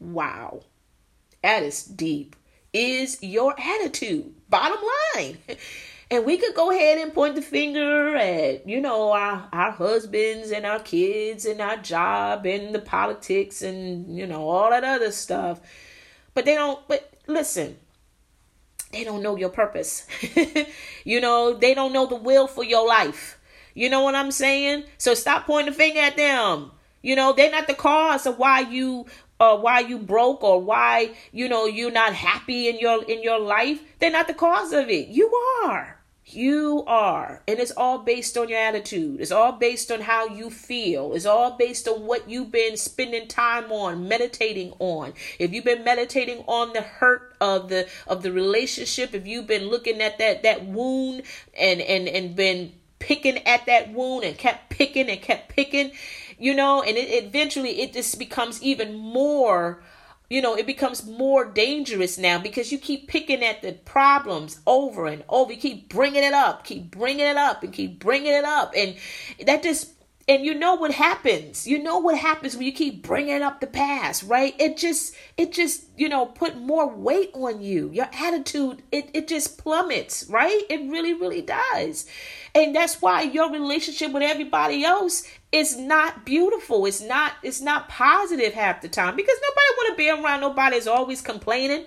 [0.00, 0.62] Wow.
[1.42, 2.36] That is deep.
[2.72, 4.34] Is your attitude.
[4.48, 4.78] Bottom
[5.14, 5.38] line.
[6.08, 10.52] And we could go ahead and point the finger at, you know, our, our husbands
[10.52, 15.10] and our kids and our job and the politics and, you know, all that other
[15.10, 15.60] stuff.
[16.32, 17.76] But they don't, but listen,
[18.92, 20.06] they don't know your purpose.
[21.04, 23.35] you know, they don't know the will for your life.
[23.76, 24.84] You know what I'm saying?
[24.96, 26.70] So stop pointing the finger at them.
[27.02, 29.04] You know, they're not the cause of why you
[29.38, 33.38] uh why you broke or why, you know, you're not happy in your in your
[33.38, 33.80] life.
[33.98, 35.08] They're not the cause of it.
[35.08, 35.30] You
[35.66, 36.00] are.
[36.24, 37.42] You are.
[37.46, 39.20] And it's all based on your attitude.
[39.20, 41.12] It's all based on how you feel.
[41.12, 45.12] It's all based on what you've been spending time on, meditating on.
[45.38, 49.68] If you've been meditating on the hurt of the of the relationship, if you've been
[49.68, 51.24] looking at that that wound
[51.56, 52.72] and and and been
[53.06, 55.92] picking at that wound and kept picking and kept picking,
[56.38, 59.80] you know, and it eventually it just becomes even more
[60.28, 65.06] you know, it becomes more dangerous now because you keep picking at the problems over
[65.06, 65.52] and over.
[65.52, 68.72] You keep bringing it up, keep bringing it up, and keep bringing it up.
[68.76, 68.96] And
[69.46, 69.92] that just,
[70.28, 71.68] and you know what happens.
[71.68, 74.54] You know what happens when you keep bringing up the past, right?
[74.58, 77.90] It just, it just, you know, put more weight on you.
[77.92, 80.62] Your attitude, it, it just plummets, right?
[80.68, 82.06] It really, really does.
[82.56, 86.86] And that's why your relationship with everybody else is not beautiful.
[86.86, 90.76] It's not it's not positive half the time because nobody want to be around nobody
[90.76, 91.84] that's always complaining.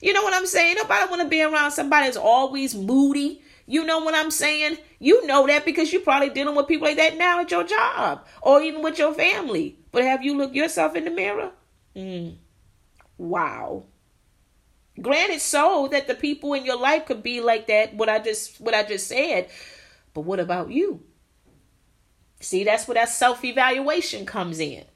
[0.00, 0.76] You know what I'm saying?
[0.76, 3.42] Nobody want to be around somebody that's always moody.
[3.66, 4.78] You know what I'm saying?
[4.98, 8.24] You know that because you're probably dealing with people like that now at your job
[8.42, 9.78] or even with your family.
[9.90, 11.50] But have you looked yourself in the mirror?
[11.94, 12.36] Mm.
[13.18, 13.84] Wow.
[15.00, 17.94] Granted, so that the people in your life could be like that.
[17.94, 19.50] What I just what I just said
[20.16, 21.02] but what about you?
[22.40, 24.86] See, that's where that self evaluation comes in,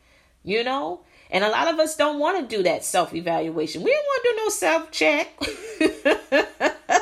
[0.42, 1.02] you know?
[1.30, 3.82] And a lot of us don't want to do that self evaluation.
[3.82, 5.38] We don't want to do no self check.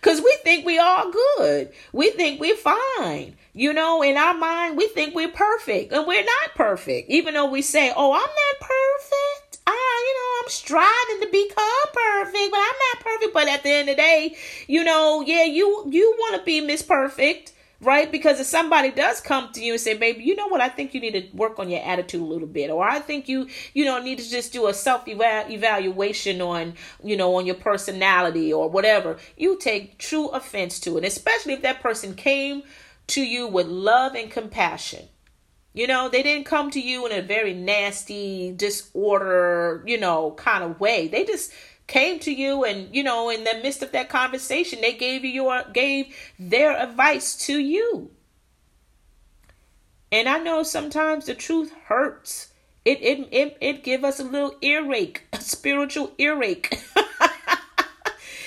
[0.00, 1.72] Because we think we all good.
[1.92, 3.36] We think we're fine.
[3.52, 5.92] You know, in our mind, we think we're perfect.
[5.92, 7.10] And we're not perfect.
[7.10, 9.58] Even though we say, oh, I'm not perfect.
[9.66, 13.34] I, you know, I'm striving to become perfect, but I'm not perfect.
[13.34, 14.36] But at the end of the day,
[14.68, 18.10] you know, yeah, you you want to be Miss Perfect right?
[18.10, 20.60] Because if somebody does come to you and say, "Baby, you know what?
[20.60, 23.28] I think you need to work on your attitude a little bit," or "I think
[23.28, 27.56] you, you know, need to just do a self evaluation on, you know, on your
[27.56, 32.62] personality or whatever," you take true offense to it, especially if that person came
[33.08, 35.08] to you with love and compassion.
[35.74, 40.64] You know, they didn't come to you in a very nasty, disorder, you know, kind
[40.64, 41.06] of way.
[41.06, 41.52] They just
[41.86, 45.30] came to you and you know in the midst of that conversation they gave you
[45.30, 48.10] your gave their advice to you.
[50.12, 52.52] And i know sometimes the truth hurts.
[52.84, 56.78] It it it, it give us a little earache a spiritual earache.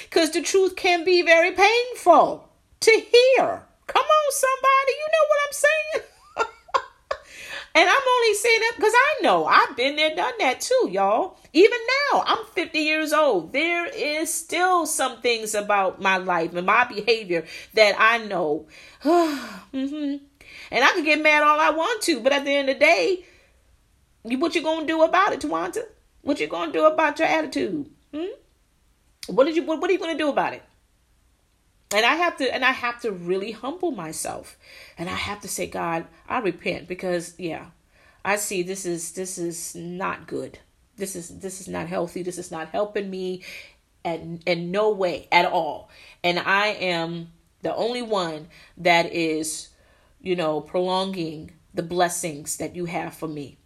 [0.04, 3.62] Because the truth can be very painful to hear.
[3.86, 4.92] Come on somebody.
[4.92, 6.09] You know what i'm saying
[7.76, 11.38] and I'm only saying that because I know I've been there, done that too, y'all.
[11.53, 11.78] Even
[12.11, 13.53] now, I'm 50 years old.
[13.53, 17.45] There is still some things about my life and my behavior
[17.76, 18.67] that I know.
[19.03, 20.24] mm-hmm.
[20.72, 22.86] And I can get mad all I want to, but at the end of the
[22.86, 23.26] day,
[24.24, 25.84] what you gonna do about it, Twonta?
[26.22, 27.89] What you gonna do about your attitude?
[28.13, 28.26] Hmm?
[29.28, 29.63] What did you?
[29.63, 30.63] What, what are you gonna do about it?
[31.92, 34.58] And I have to, and I have to really humble myself,
[34.98, 37.68] and I have to say, God, I repent because, yeah,
[38.24, 40.60] I see this is this is not good.
[40.98, 42.22] This is this is not healthy.
[42.22, 43.44] This is not helping me,
[44.04, 45.90] and in no way at all.
[46.24, 47.32] And I am
[47.62, 49.70] the only one that is,
[50.22, 53.59] you know, prolonging the blessings that you have for me.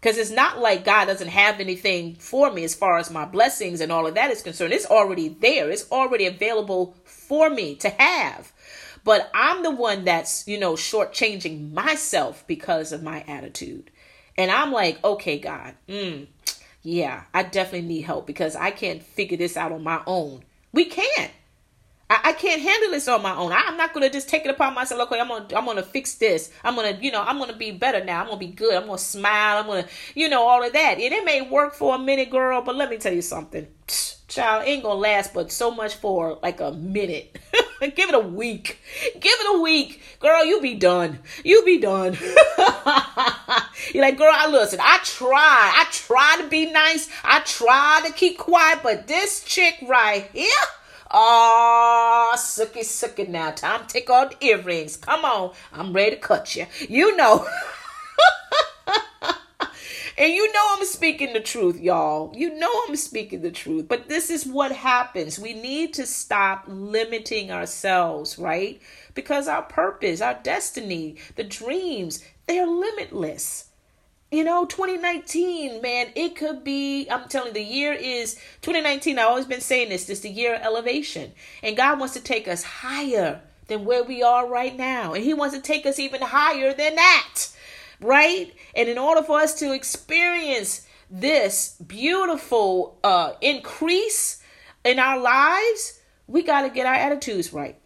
[0.00, 3.82] Because it's not like God doesn't have anything for me as far as my blessings
[3.82, 4.72] and all of that is concerned.
[4.72, 8.52] It's already there, it's already available for me to have.
[9.04, 13.90] But I'm the one that's, you know, shortchanging myself because of my attitude.
[14.36, 16.26] And I'm like, okay, God, mm,
[16.82, 20.44] yeah, I definitely need help because I can't figure this out on my own.
[20.72, 21.30] We can't.
[22.10, 23.52] I, I can't handle this on my own.
[23.52, 25.00] I, am not gonna just take it upon myself.
[25.02, 26.50] Okay, I'm gonna I'm gonna fix this.
[26.64, 28.20] I'm gonna you know I'm gonna be better now.
[28.20, 28.74] I'm gonna be good.
[28.74, 29.58] I'm gonna smile.
[29.58, 29.86] I'm gonna
[30.16, 30.94] you know all of that.
[30.94, 33.68] And it may work for a minute, girl, but let me tell you something.
[34.28, 37.38] Child ain't gonna last but so much for like a minute.
[37.80, 38.78] Give it a week.
[39.14, 40.02] Give it a week.
[40.20, 41.20] Girl, you be done.
[41.44, 42.16] You be done.
[43.94, 44.78] You're like, girl, I listen.
[44.82, 45.32] I try.
[45.34, 47.08] I try to be nice.
[47.24, 50.46] I try to keep quiet, but this chick right here.
[51.10, 53.50] Oh, sucky, sucky now.
[53.50, 54.96] Time to take all the earrings.
[54.96, 55.52] Come on.
[55.72, 56.66] I'm ready to cut you.
[56.88, 57.46] You know.
[60.20, 62.30] And you know I'm speaking the truth, y'all.
[62.36, 63.88] You know I'm speaking the truth.
[63.88, 65.38] But this is what happens.
[65.38, 68.82] We need to stop limiting ourselves, right?
[69.14, 73.69] Because our purpose, our destiny, the dreams, they're limitless.
[74.30, 79.18] You know, 2019, man, it could be, I'm telling you, the year is 2019.
[79.18, 81.32] I've always been saying this, this the year of elevation.
[81.64, 85.14] And God wants to take us higher than where we are right now.
[85.14, 87.48] And He wants to take us even higher than that
[88.00, 88.52] right?
[88.74, 94.42] And in order for us to experience this beautiful uh, increase
[94.84, 97.76] in our lives, we got to get our attitudes right.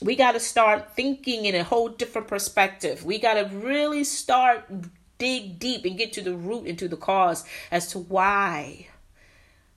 [0.00, 3.04] We got to start thinking in a whole different perspective.
[3.04, 4.70] We got to really start
[5.18, 8.86] dig deep and get to the root and to the cause as to why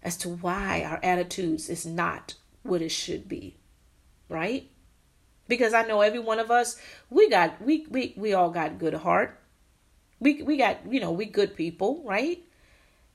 [0.03, 3.55] as to why our attitudes is not what it should be.
[4.29, 4.71] Right?
[5.51, 6.77] because I know every one of us
[7.09, 9.37] we got we we we all got good heart.
[10.21, 12.41] We we got you know we good people, right?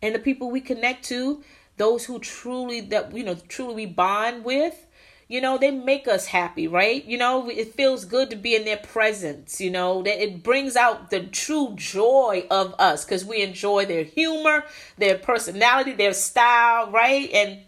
[0.02, 1.42] And the people we connect to,
[1.78, 4.85] those who truly that you know truly we bond with,
[5.28, 7.04] you know they make us happy right?
[7.04, 10.76] You know it feels good to be in their presence you know that it brings
[10.76, 14.64] out the true joy of us because we enjoy their humor
[14.98, 17.30] their personality their style right?
[17.32, 17.60] And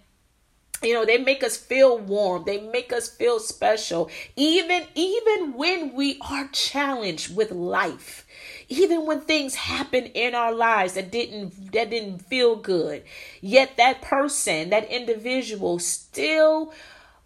[0.82, 2.44] you know they make us feel warm.
[2.44, 4.10] They make us feel special.
[4.36, 8.24] Even even when we are challenged with life
[8.68, 13.02] even when things happen in our lives that didn't that didn't feel good
[13.40, 16.72] yet that person that individual still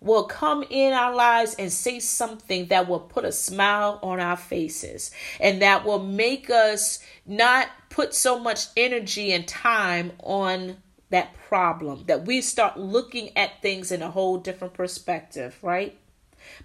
[0.05, 4.36] will come in our lives and say something that will put a smile on our
[4.36, 10.76] faces and that will make us not put so much energy and time on
[11.11, 15.98] that problem, that we start looking at things in a whole different perspective, right?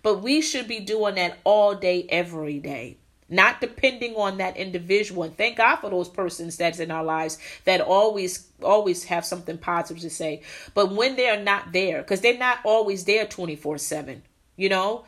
[0.02, 2.98] But we should be doing that all day, every day,
[3.30, 5.24] not depending on that individual.
[5.24, 9.58] And thank God for those persons that's in our lives that always, always have something
[9.58, 10.42] positive to say.
[10.74, 14.24] But when they're not there, because they're not always there 24 7,
[14.56, 15.06] you know,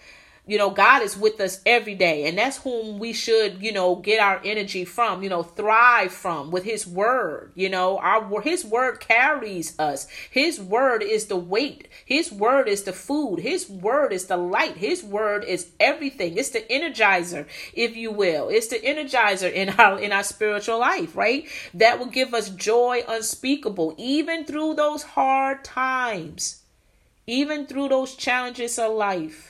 [0.50, 2.28] you know god is with us every day.
[2.28, 6.52] And that's whom we should you know get our energy from you know thrive from
[6.52, 8.00] with his word you know.
[8.00, 10.08] Our his word carries us.
[10.30, 11.88] His word is the weight.
[12.04, 13.39] His word is the food.
[13.39, 14.78] His word is the light.
[14.78, 16.38] His word is everything.
[16.38, 18.50] It's the energizer if you will.
[18.50, 21.47] It's the energizer in our in our spiritual life right?
[21.74, 26.64] That will give us joy unspeakable even through those hard times
[27.28, 29.49] even through those challenges of life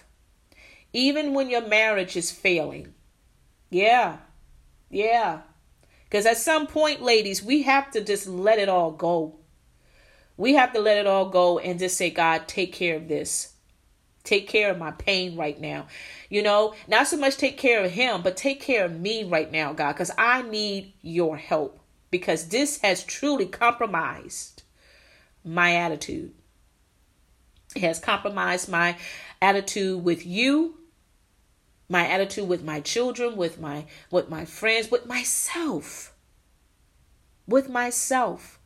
[0.93, 2.93] even when your marriage is failing.
[3.69, 4.17] Yeah.
[4.89, 5.41] Yeah.
[6.05, 9.35] Because at some point, ladies, we have to just let it all go.
[10.37, 13.53] We have to let it all go and just say, God, take care of this.
[14.23, 15.87] Take care of my pain right now.
[16.29, 19.51] You know, not so much take care of him, but take care of me right
[19.51, 21.79] now, God, because I need your help.
[22.11, 24.63] Because this has truly compromised
[25.43, 26.33] my attitude.
[27.75, 28.97] It has compromised my
[29.41, 30.78] attitude with you
[31.89, 36.13] my attitude with my children, with my with my friends, with myself.
[37.47, 38.59] With myself.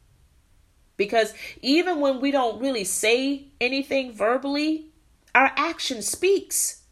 [0.98, 4.90] Because even when we don't really say anything verbally,
[5.34, 6.83] our action speaks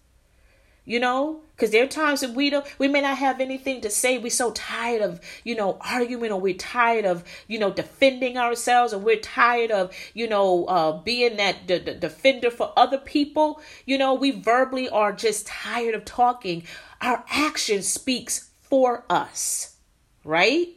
[0.91, 1.39] you know?
[1.55, 4.17] Because there are times that we don't we may not have anything to say.
[4.17, 8.93] We're so tired of you know arguing or we're tired of you know defending ourselves
[8.93, 13.61] or we're tired of you know uh being that the, the defender for other people.
[13.85, 16.63] You know we verbally are just tired of talking.
[16.99, 19.77] Our action speaks for us
[20.25, 20.67] right?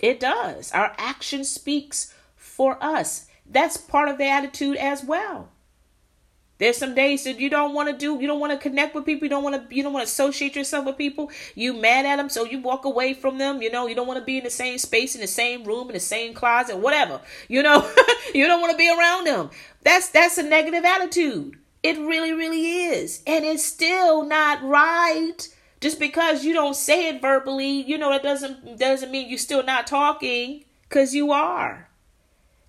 [0.00, 0.72] It does.
[0.72, 3.26] Our action speaks for us.
[3.44, 5.50] That's part of the attitude as well
[6.58, 9.06] there's some days that you don't want to do, you don't want to connect with
[9.06, 11.30] people, you don't want to, you don't want to associate yourself with people.
[11.54, 13.62] You mad at them, so you walk away from them.
[13.62, 15.88] You know, you don't want to be in the same space, in the same room,
[15.88, 17.20] in the same closet, whatever.
[17.48, 17.90] You know,
[18.34, 19.50] you don't want to be around them.
[19.82, 21.56] That's that's a negative attitude.
[21.82, 25.48] It really, really is, and it's still not right.
[25.80, 29.62] Just because you don't say it verbally, you know, that doesn't doesn't mean you're still
[29.62, 31.87] not talking, cause you are.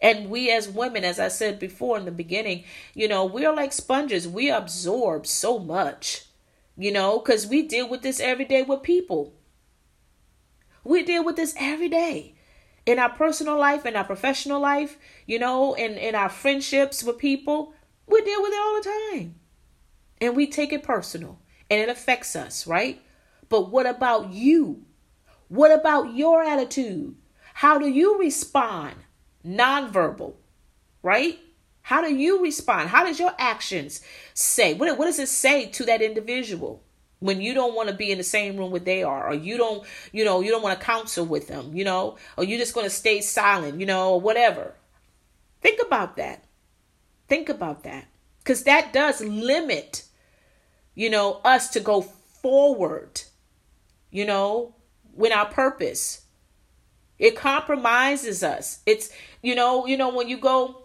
[0.01, 3.73] And we as women, as I said before in the beginning, you know, we're like
[3.73, 4.27] sponges.
[4.27, 6.25] We absorb so much,
[6.77, 9.33] you know, because we deal with this every day with people.
[10.83, 12.35] We deal with this every day
[12.85, 17.17] in our personal life, in our professional life, you know, in, in our friendships with
[17.17, 17.73] people.
[18.07, 19.35] We deal with it all the time.
[20.21, 21.39] And we take it personal
[21.69, 23.01] and it affects us, right?
[23.49, 24.85] But what about you?
[25.49, 27.15] What about your attitude?
[27.55, 28.95] How do you respond?
[29.45, 30.33] Nonverbal,
[31.01, 31.39] right?
[31.81, 32.89] How do you respond?
[32.89, 34.01] How does your actions
[34.33, 34.73] say?
[34.73, 36.83] What, what does it say to that individual?
[37.19, 39.57] when you don't want to be in the same room where they are or you
[39.57, 42.73] don't you know you don't want to counsel with them you know or you're just
[42.73, 44.73] going to stay silent you know or whatever
[45.61, 46.43] think about that
[47.27, 48.07] think about that
[48.39, 50.03] because that does limit
[50.95, 53.21] you know us to go forward
[54.11, 54.73] you know
[55.13, 56.21] with our purpose
[57.19, 58.79] it compromises us.
[58.85, 59.11] It's
[59.41, 60.83] you know you know when you go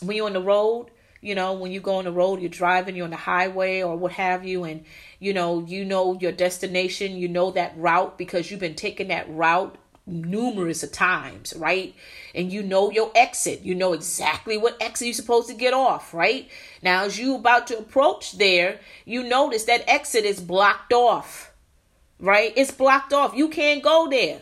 [0.00, 0.90] when you're on the road
[1.20, 3.96] you know when you go on the road you're driving you're on the highway or
[3.96, 4.84] what have you and
[5.18, 9.28] you know you know your destination you know that route because you've been taking that
[9.28, 9.76] route
[10.06, 11.94] numerous of times right?
[12.34, 13.62] And you know your exit.
[13.62, 16.48] You know exactly what exit you're supposed to get off right?
[16.82, 21.52] Now as you about to approach there you notice that exit is blocked off
[22.20, 22.52] right?
[22.56, 23.34] It's blocked off.
[23.34, 24.40] You can't go there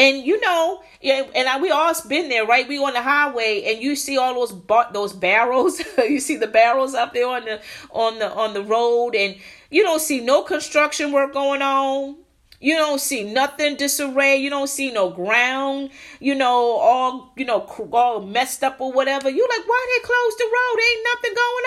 [0.00, 2.66] and you know, and I, we all been there, right?
[2.66, 5.82] We on the highway, and you see all those bar- those barrels.
[5.98, 9.36] you see the barrels up there on the on the on the road, and
[9.70, 12.16] you don't see no construction work going on.
[12.62, 14.36] You don't see nothing disarray.
[14.36, 17.60] You don't see no ground, you know, all you know,
[17.92, 19.28] all messed up or whatever.
[19.28, 20.80] You like, why they close the road?
[20.88, 21.64] Ain't nothing going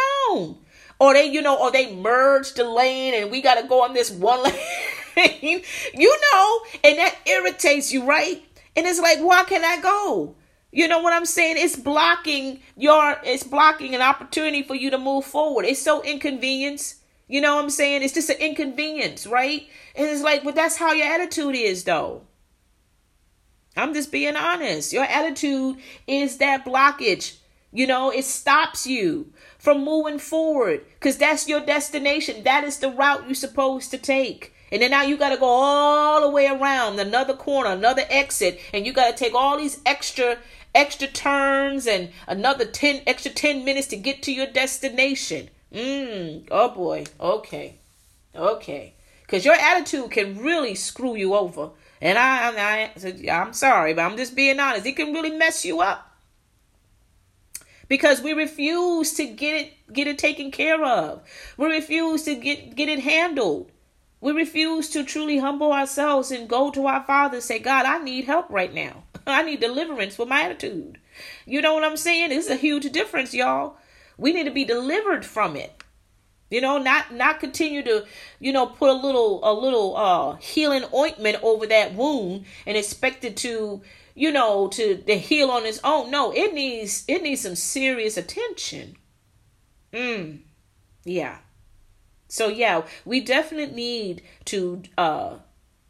[0.50, 0.63] on.
[1.04, 4.10] Or they, you know, or they merged the lane and we gotta go on this
[4.10, 4.42] one
[5.18, 5.62] lane.
[5.94, 8.42] you know, and that irritates you, right?
[8.78, 10.36] And it's like, why can I go?
[10.72, 11.58] You know what I'm saying?
[11.60, 15.66] It's blocking your it's blocking an opportunity for you to move forward.
[15.66, 17.02] It's so inconvenience.
[17.28, 18.02] You know what I'm saying?
[18.02, 19.68] It's just an inconvenience, right?
[19.98, 22.22] And it's like, but that's how your attitude is though.
[23.76, 24.94] I'm just being honest.
[24.94, 27.40] Your attitude is that blockage.
[27.74, 29.34] You know, it stops you
[29.64, 32.44] from moving forward because that's your destination.
[32.44, 34.54] That is the route you're supposed to take.
[34.74, 38.60] And then now you got to go all the way around another corner, another exit,
[38.74, 40.40] and you got to take all these extra
[40.76, 45.50] extra turns and another 10 extra 10 minutes to get to your destination.
[45.74, 47.06] Mm, oh boy.
[47.22, 47.76] Okay.
[48.36, 48.96] Okay.
[49.30, 51.70] Cuz your attitude can really screw you over.
[52.02, 54.86] And I, I I'm sorry, but I'm just being honest.
[54.86, 56.13] It can really mess you up
[57.94, 61.22] because we refuse to get it get it taken care of.
[61.58, 63.72] We refuse to get get it handled.
[64.20, 68.00] We refuse to truly humble ourselves and go to our Father and say, God, I
[68.00, 69.04] need help right now.
[69.28, 70.98] I need deliverance for my attitude.
[71.46, 72.32] You know what I'm saying?
[72.32, 73.78] It's a huge difference, y'all.
[74.18, 75.84] We need to be delivered from it.
[76.50, 78.08] You know, not not continue to,
[78.40, 83.24] you know, put a little a little uh healing ointment over that wound and expect
[83.24, 83.84] it to,
[84.16, 86.12] you know, to, to heal on its own.
[86.12, 88.96] No, it needs it needs some serious attention.
[89.92, 90.40] Mm.
[91.04, 91.38] Yeah.
[92.28, 95.36] So yeah, we definitely need to uh,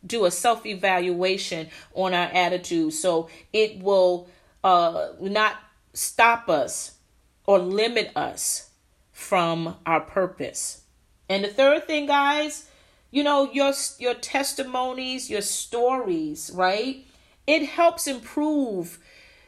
[0.05, 4.28] do a self evaluation on our attitude, so it will
[4.63, 5.55] uh, not
[5.93, 6.97] stop us
[7.45, 8.69] or limit us
[9.11, 10.82] from our purpose.
[11.30, 12.67] And the third thing, guys,
[13.11, 17.05] you know your your testimonies, your stories, right?
[17.45, 18.99] It helps improve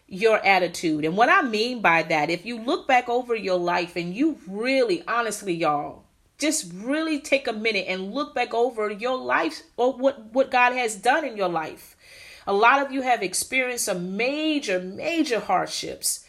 [0.08, 1.06] your attitude.
[1.06, 4.38] And what I mean by that, if you look back over your life and you
[4.48, 6.04] really, honestly, y'all,
[6.38, 10.74] just really take a minute and look back over your life or what, what God
[10.74, 11.96] has done in your life.
[12.46, 16.26] A lot of you have experienced some major, major hardships.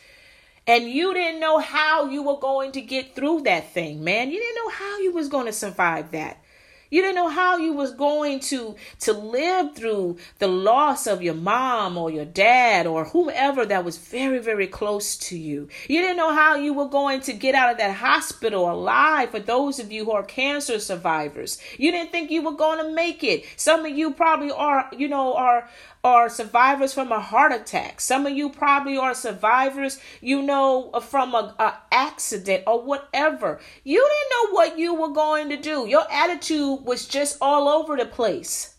[0.67, 4.31] And you didn't know how you were going to get through that thing, man.
[4.31, 6.43] You didn't know how you was going to survive that.
[6.91, 11.35] You didn't know how you was going to to live through the loss of your
[11.35, 15.69] mom or your dad or whomever that was very very close to you.
[15.89, 19.41] You didn't know how you were going to get out of that hospital alive for
[19.41, 21.59] those of you who are cancer survivors.
[21.79, 23.45] You didn't think you were going to make it.
[23.57, 25.69] Some of you probably are, you know, are
[26.07, 28.01] are survivors from a heart attack.
[28.01, 33.59] Some of you probably are survivors, you know, from a, a, accident or whatever.
[33.83, 35.89] You didn't know what you were going to do.
[35.89, 38.77] Your attitude was just all over the place.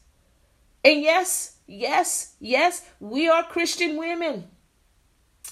[0.85, 4.45] And yes, yes, yes, we are Christian women.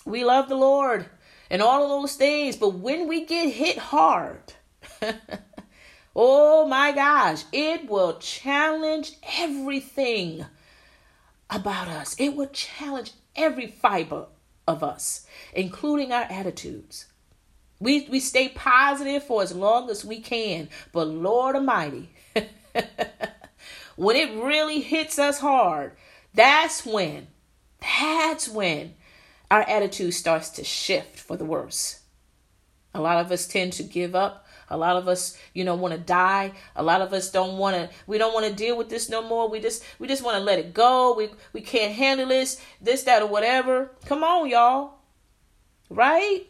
[0.05, 1.07] We love the Lord
[1.49, 2.55] and all of those things.
[2.55, 4.53] But when we get hit hard,
[6.15, 10.45] oh my gosh, it will challenge everything
[11.49, 12.15] about us.
[12.19, 14.27] It will challenge every fiber
[14.67, 17.05] of us, including our attitudes.
[17.79, 22.09] We, we stay positive for as long as we can, but Lord Almighty,
[23.95, 25.91] when it really hits us hard,
[26.33, 27.27] that's when,
[27.79, 28.95] that's when
[29.51, 32.01] our attitude starts to shift for the worse.
[32.93, 35.93] A lot of us tend to give up A lot of us, you know, want
[35.93, 36.53] to die.
[36.75, 39.21] A lot of us don't want to we don't want to deal with this no
[39.21, 39.49] more.
[39.49, 41.13] We just we just want to let it go.
[41.15, 43.91] We we can't handle this, this that or whatever.
[44.05, 44.95] Come on, y'all.
[45.89, 46.47] Right?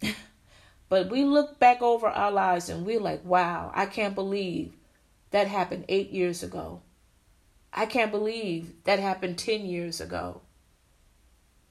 [0.88, 4.74] but we look back over our lives and we're like, "Wow, I can't believe
[5.30, 6.80] that happened 8 years ago."
[7.72, 10.42] I can't believe that happened 10 years ago.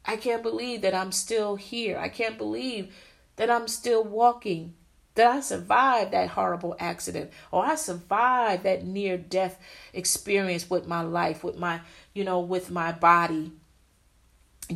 [0.06, 1.98] I can't believe that I'm still here.
[1.98, 2.94] I can't believe
[3.40, 4.74] that I'm still walking,
[5.16, 9.58] that I survived that horrible accident, or I survived that near death
[9.94, 11.80] experience with my life, with my,
[12.14, 13.54] you know, with my body.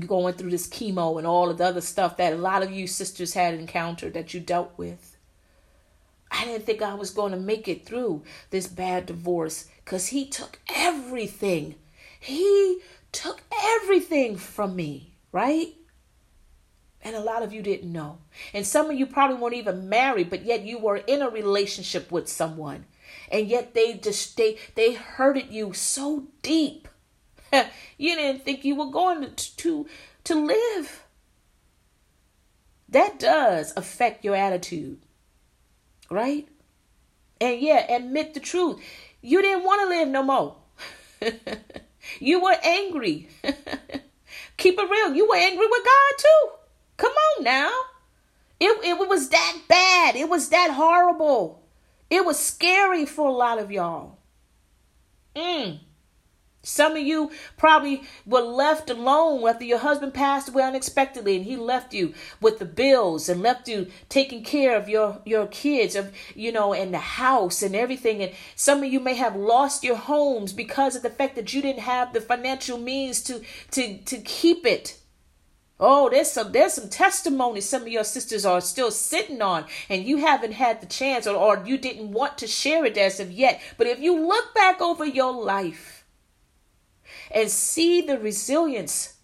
[0.08, 2.88] Going through this chemo and all of the other stuff that a lot of you
[2.88, 5.18] sisters had encountered that you dealt with.
[6.32, 10.26] I didn't think I was going to make it through this bad divorce because he
[10.26, 11.76] took everything.
[12.18, 12.80] He
[13.12, 15.76] took everything from me, right?
[17.04, 18.20] And a lot of you didn't know.
[18.54, 22.12] And some of you probably weren't even married, but yet you were in a relationship
[22.12, 22.86] with someone.
[23.30, 26.88] And yet they just they they hurted you so deep.
[27.98, 29.88] you didn't think you were going to to,
[30.24, 31.04] to live.
[32.88, 35.00] That does affect your attitude.
[36.10, 36.48] Right?
[37.42, 38.82] And yeah, admit the truth.
[39.22, 40.56] You didn't want to live no more.
[42.20, 43.28] you were angry.
[44.58, 45.14] Keep it real.
[45.14, 46.63] You were angry with God too.
[46.98, 47.72] Come on now.
[48.60, 50.16] It, it was that bad.
[50.16, 51.64] It was that horrible.
[52.10, 54.20] It was scary for a lot of y'all.
[55.36, 55.80] Mm.
[56.66, 61.58] Some of you probably were left alone after your husband passed away unexpectedly and he
[61.58, 66.14] left you with the bills and left you taking care of your, your kids of
[66.34, 69.98] you know and the house and everything and some of you may have lost your
[69.98, 73.42] homes because of the fact that you didn't have the financial means to
[73.72, 74.98] to to keep it.
[75.80, 80.06] Oh, there's some there's some testimonies some of your sisters are still sitting on, and
[80.06, 83.32] you haven't had the chance, or, or you didn't want to share it as of
[83.32, 83.60] yet.
[83.78, 86.06] But if you look back over your life,
[87.32, 89.16] and see the resilience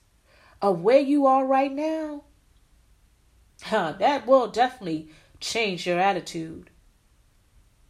[0.62, 2.24] of where you are right now,
[3.64, 6.70] huh, that will definitely change your attitude.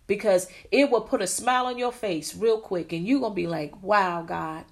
[0.05, 3.47] Because it will put a smile on your face real quick, and you're to be
[3.47, 4.65] like, wow, God,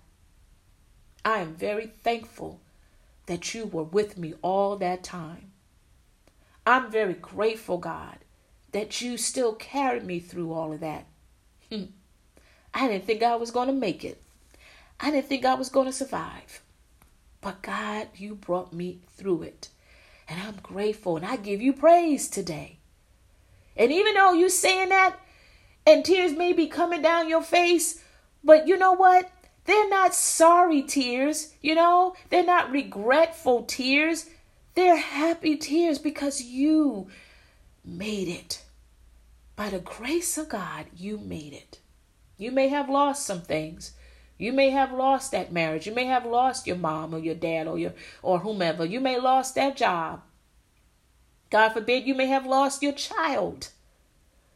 [1.24, 2.60] I am very thankful
[3.28, 5.52] that you were with me all that time.
[6.66, 8.18] I'm very grateful, God,
[8.72, 11.06] that you still carried me through all of that.
[11.72, 11.86] Hmm.
[12.74, 14.22] I didn't think I was going to make it.
[15.00, 16.62] I didn't think I was going to survive.
[17.42, 19.70] But God, you brought me through it.
[20.28, 22.80] And I'm grateful and I give you praise today.
[23.78, 25.18] And even though you're saying that
[25.86, 28.04] and tears may be coming down your face,
[28.44, 29.30] but you know what?
[29.68, 32.16] They're not sorry tears, you know?
[32.30, 34.28] They're not regretful tears.
[34.74, 37.10] They're happy tears because you
[37.86, 38.64] made it.
[39.56, 41.80] By the grace of God, you made it.
[42.38, 43.92] You may have lost some things,
[44.38, 45.88] you may have lost that marriage.
[45.88, 48.86] You may have lost your mom or your dad or your or whomever.
[48.86, 50.22] You may have lost that job.
[51.50, 53.70] God forbid you may have lost your child.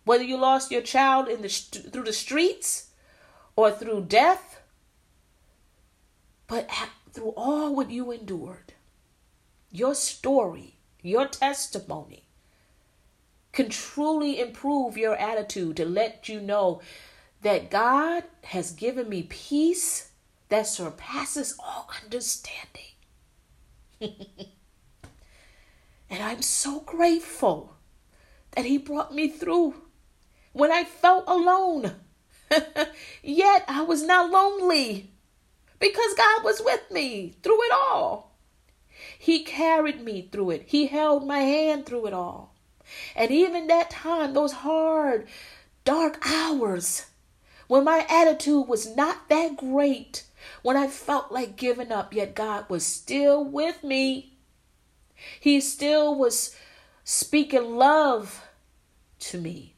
[0.03, 2.91] Whether you lost your child in the through the streets
[3.55, 4.50] or through death,
[6.51, 6.69] but
[7.13, 8.73] through all what you endured,
[9.71, 12.25] your story, your testimony
[13.53, 16.81] can truly improve your attitude to let you know
[17.41, 20.11] that God has given me peace
[20.49, 22.97] that surpasses all understanding.
[24.01, 24.11] and
[26.21, 27.77] I'm so grateful
[28.57, 29.75] that He brought me through
[30.51, 31.93] when I felt alone.
[33.23, 35.10] Yet I was not lonely
[35.81, 38.31] because God was with me through it all.
[39.17, 42.55] He carried me through it, He held my hand through it all.
[43.15, 45.27] And even that time, those hard,
[45.83, 47.07] dark hours,
[47.67, 50.23] when my attitude was not that great,
[50.61, 54.37] when I felt like giving up, yet God was still with me.
[55.39, 56.55] He still was
[57.03, 58.43] speaking love
[59.19, 59.75] to me.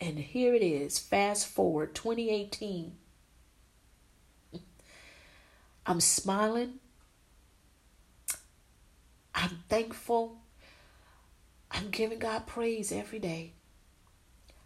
[0.00, 2.96] And here it is, fast forward 2018.
[5.86, 6.74] I'm smiling.
[9.34, 10.38] I'm thankful.
[11.70, 13.52] I'm giving God praise every day.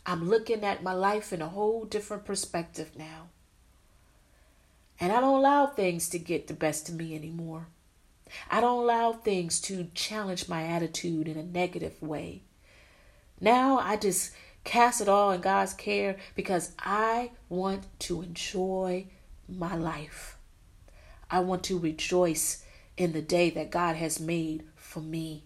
[0.07, 3.29] I'm looking at my life in a whole different perspective now.
[5.01, 7.69] And I don't allow things to get the best of me anymore.
[8.51, 12.43] I don't allow things to challenge my attitude in a negative way.
[13.41, 14.33] Now I just
[14.65, 19.07] cast it all in God's care because I want to enjoy
[19.49, 20.34] my life.
[21.35, 22.65] I want to rejoice
[22.97, 25.43] in the day that God has made for me.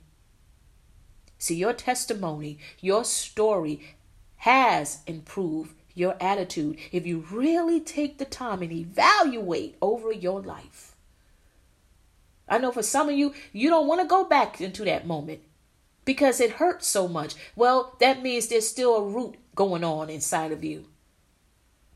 [1.39, 3.97] See, your testimony, your story
[4.37, 10.95] has improved your attitude if you really take the time and evaluate over your life.
[12.47, 15.41] I know for some of you, you don't want to go back into that moment
[16.05, 17.35] because it hurts so much.
[17.57, 20.85] Well, that means there's still a root going on inside of you.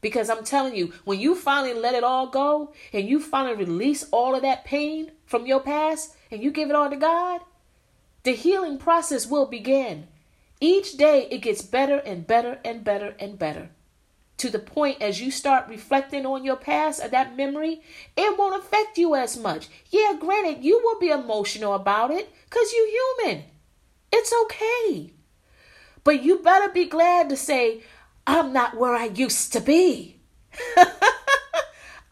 [0.03, 4.05] Because I'm telling you, when you finally let it all go and you finally release
[4.11, 7.41] all of that pain from your past and you give it all to God,
[8.25, 10.09] the healing process will begin.
[10.61, 13.71] Each day it gets better and better and better and better.
[14.39, 17.81] To the point as you start reflecting on your past or that memory,
[18.17, 19.69] it won't affect you as much.
[19.91, 23.45] Yeah, granted, you will be emotional about it because you're human.
[24.13, 25.13] It's okay.
[26.03, 27.83] But you better be glad to say,
[28.27, 30.21] I'm not where I used to be.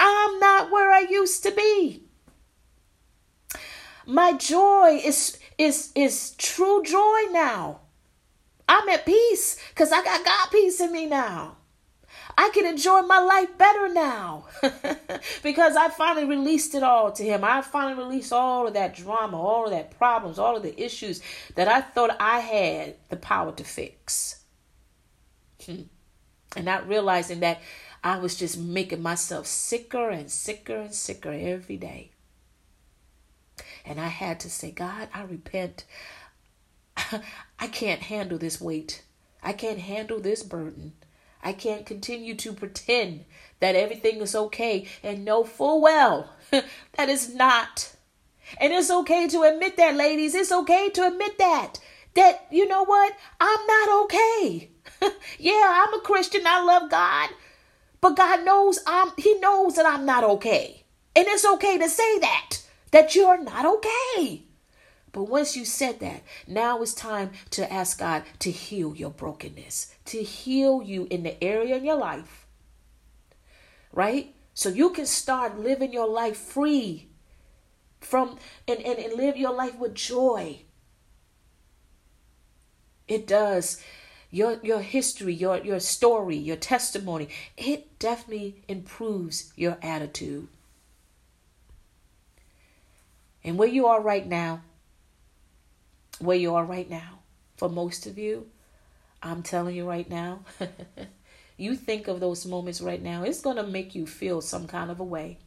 [0.01, 2.05] I'm not where I used to be.
[4.07, 7.81] My joy is is is true joy now.
[8.69, 11.57] I'm at peace because I got God peace in me now.
[12.37, 14.47] I can enjoy my life better now
[15.43, 17.45] because I finally released it all to Him.
[17.45, 21.21] I finally released all of that drama, all of that problems, all of the issues
[21.57, 24.40] that I thought I had the power to fix.
[26.57, 27.61] And not realizing that
[28.03, 32.11] I was just making myself sicker and sicker and sicker every day.
[33.85, 35.85] And I had to say, God, I repent.
[37.59, 39.03] I can't handle this weight.
[39.43, 40.93] I can't handle this burden.
[41.43, 43.25] I can't continue to pretend
[43.61, 47.95] that everything is okay and know full well that it's not.
[48.59, 50.35] And it's okay to admit that, ladies.
[50.35, 51.75] It's okay to admit that.
[52.15, 53.15] That, you know what?
[53.41, 54.70] I'm not okay.
[55.39, 56.43] yeah, I'm a Christian.
[56.47, 57.31] I love God.
[58.01, 60.85] But God knows I'm He knows that I'm not okay.
[61.15, 62.59] And it's okay to say that
[62.91, 64.43] that you're not okay.
[65.13, 69.93] But once you said that, now it's time to ask God to heal your brokenness,
[70.07, 72.47] to heal you in the area in your life,
[73.93, 74.33] right?
[74.55, 77.09] So you can start living your life free
[78.01, 80.63] from and, and, and live your life with joy.
[83.09, 83.83] It does.
[84.31, 90.49] Your your history, your your story, your testimony, it definitely improves your attitude.
[93.43, 94.63] And where you are right now,
[96.19, 97.21] where you are right now,
[97.57, 98.47] for most of you,
[99.23, 100.41] I'm telling you right now,
[101.57, 104.91] you think of those moments right now, it's going to make you feel some kind
[104.91, 105.39] of a way.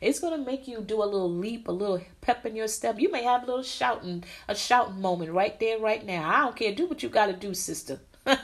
[0.00, 2.98] It's going to make you do a little leap, a little pep in your step.
[2.98, 6.28] You may have a little shouting, a shouting moment right there, right now.
[6.28, 6.74] I don't care.
[6.74, 8.00] Do what you got to do, sister.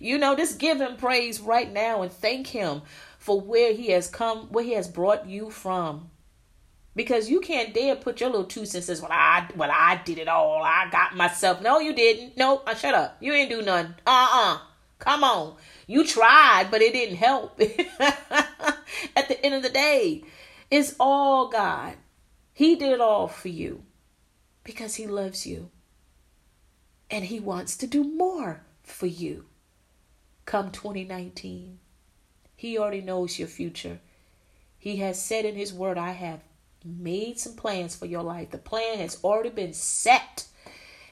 [0.00, 2.82] you know, just give him praise right now and thank him
[3.18, 6.10] for where he has come, where he has brought you from
[6.98, 9.00] because you can't dare put your little two cents.
[9.00, 10.62] Well, I well I did it all.
[10.64, 11.62] I got myself.
[11.62, 12.36] No, you didn't.
[12.36, 13.16] No, uh, shut up.
[13.20, 13.94] You ain't do nothing.
[14.04, 14.54] Uh uh-uh.
[14.54, 14.58] uh.
[14.98, 15.54] Come on.
[15.86, 17.60] You tried, but it didn't help.
[19.16, 20.24] At the end of the day,
[20.70, 21.94] it's all God.
[22.52, 23.82] He did all for you
[24.64, 25.70] because He loves you.
[27.10, 29.46] And He wants to do more for you.
[30.44, 31.78] Come 2019,
[32.56, 34.00] He already knows your future.
[34.78, 36.40] He has said in His word, I have
[36.84, 38.50] made some plans for your life.
[38.50, 40.46] The plan has already been set.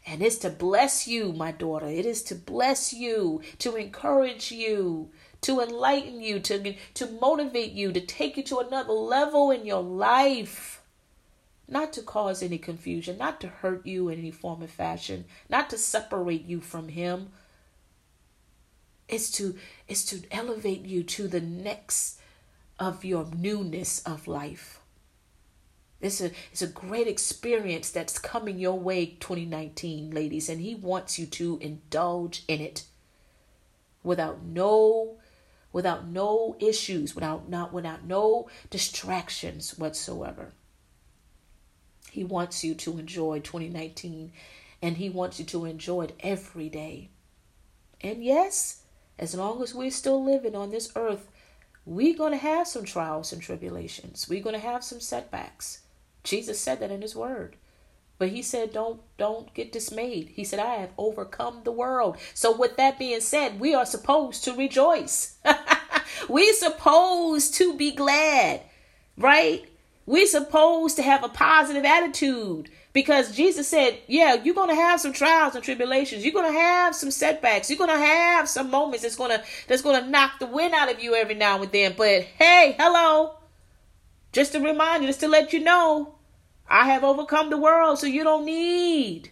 [0.06, 1.86] And it's to bless you, my daughter.
[1.86, 5.10] It is to bless you, to encourage you,
[5.42, 9.82] to enlighten you, to, to motivate you, to take you to another level in your
[9.82, 10.82] life.
[11.68, 15.68] Not to cause any confusion, not to hurt you in any form or fashion, not
[15.70, 17.30] to separate you from Him.
[19.08, 19.56] It's to,
[19.88, 22.20] it's to elevate you to the next
[22.78, 24.80] of your newness of life.
[26.00, 31.18] It's a, it's a great experience that's coming your way 2019, ladies, and he wants
[31.18, 32.84] you to indulge in it
[34.02, 35.16] without no
[35.76, 40.54] without no issues, without not without no distractions whatsoever.
[42.10, 44.32] He wants you to enjoy 2019
[44.80, 47.10] and he wants you to enjoy it every day.
[48.00, 48.84] And yes,
[49.18, 51.28] as long as we're still living on this earth,
[51.84, 54.30] we're going to have some trials and tribulations.
[54.30, 55.82] We're going to have some setbacks.
[56.24, 57.56] Jesus said that in his word.
[58.18, 60.30] But he said, don't, don't get dismayed.
[60.34, 62.16] He said, I have overcome the world.
[62.32, 65.36] So with that being said, we are supposed to rejoice.
[66.28, 68.62] we're supposed to be glad,
[69.18, 69.68] right?
[70.06, 75.00] We're supposed to have a positive attitude because Jesus said, yeah, you're going to have
[75.00, 76.24] some trials and tribulations.
[76.24, 77.68] You're going to have some setbacks.
[77.68, 80.90] You're going to have some moments that's to, that's going to knock the wind out
[80.90, 81.94] of you every now and then.
[81.94, 83.34] But hey, hello.
[84.32, 86.15] Just to remind you, just to let you know,
[86.68, 89.30] I have overcome the world, so you don't need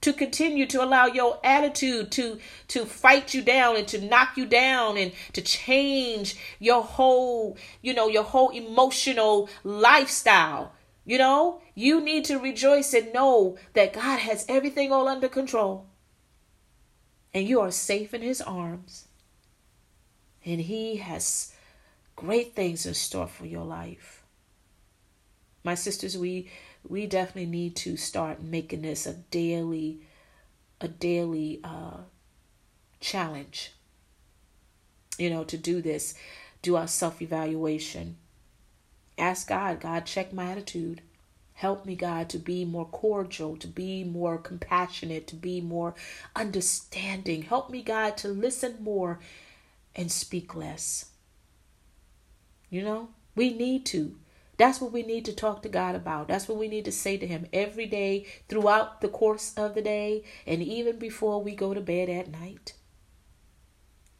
[0.00, 4.46] to continue to allow your attitude to to fight you down and to knock you
[4.46, 10.72] down and to change your whole you know your whole emotional lifestyle.
[11.04, 15.86] You know you need to rejoice and know that god has everything all under control.
[17.34, 19.06] And you are safe in his arms.
[20.44, 21.52] And he has
[22.16, 24.17] great things in store for your life
[25.64, 26.50] my sisters we
[26.88, 30.00] we definitely need to start making this a daily
[30.80, 31.98] a daily uh,
[33.00, 33.72] challenge
[35.18, 36.14] you know to do this
[36.62, 38.16] do our self-evaluation.
[39.16, 41.02] Ask god god check my attitude.
[41.54, 45.94] Help me god to be more cordial to be more compassionate to be more
[46.36, 47.42] understanding.
[47.42, 49.18] Help me god to listen more
[49.94, 51.06] and speak less.
[52.70, 54.16] You know we need to
[54.58, 56.28] that's what we need to talk to God about.
[56.28, 59.82] That's what we need to say to Him every day throughout the course of the
[59.82, 62.74] day and even before we go to bed at night.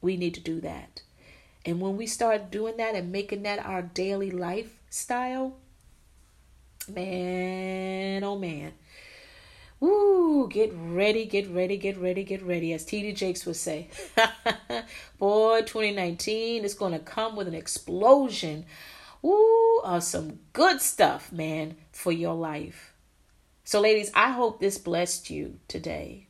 [0.01, 1.02] We need to do that.
[1.66, 5.56] And when we start doing that and making that our daily lifestyle,
[6.89, 8.74] man, oh man.
[9.81, 13.89] Woo, get ready, get ready, get ready, get ready, as TD Jakes would say.
[15.19, 18.65] Boy, 2019 is going to come with an explosion
[19.24, 22.95] Ooh, uh, some good stuff, man, for your life.
[23.65, 26.28] So, ladies, I hope this blessed you today.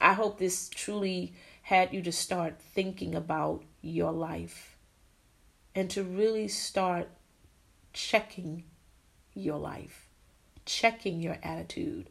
[0.00, 4.76] I hope this truly had you to start thinking about your life
[5.74, 7.08] and to really start
[7.92, 8.64] checking
[9.34, 10.08] your life,
[10.64, 12.08] checking your attitude.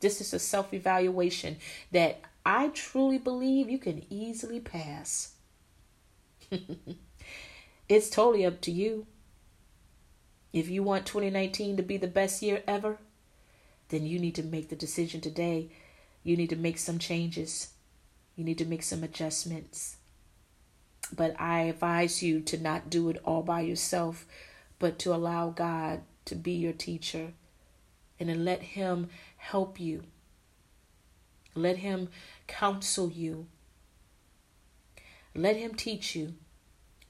[0.00, 1.56] This is a self evaluation
[1.90, 5.34] that I truly believe you can easily pass.
[7.88, 9.06] It's totally up to you.
[10.52, 12.98] If you want 2019 to be the best year ever,
[13.88, 15.70] then you need to make the decision today.
[16.22, 17.68] You need to make some changes.
[18.36, 19.96] You need to make some adjustments.
[21.14, 24.26] But I advise you to not do it all by yourself,
[24.78, 27.32] but to allow God to be your teacher
[28.20, 29.08] and to let Him
[29.38, 30.02] help you.
[31.54, 32.10] Let Him
[32.46, 33.46] counsel you.
[35.34, 36.34] Let Him teach you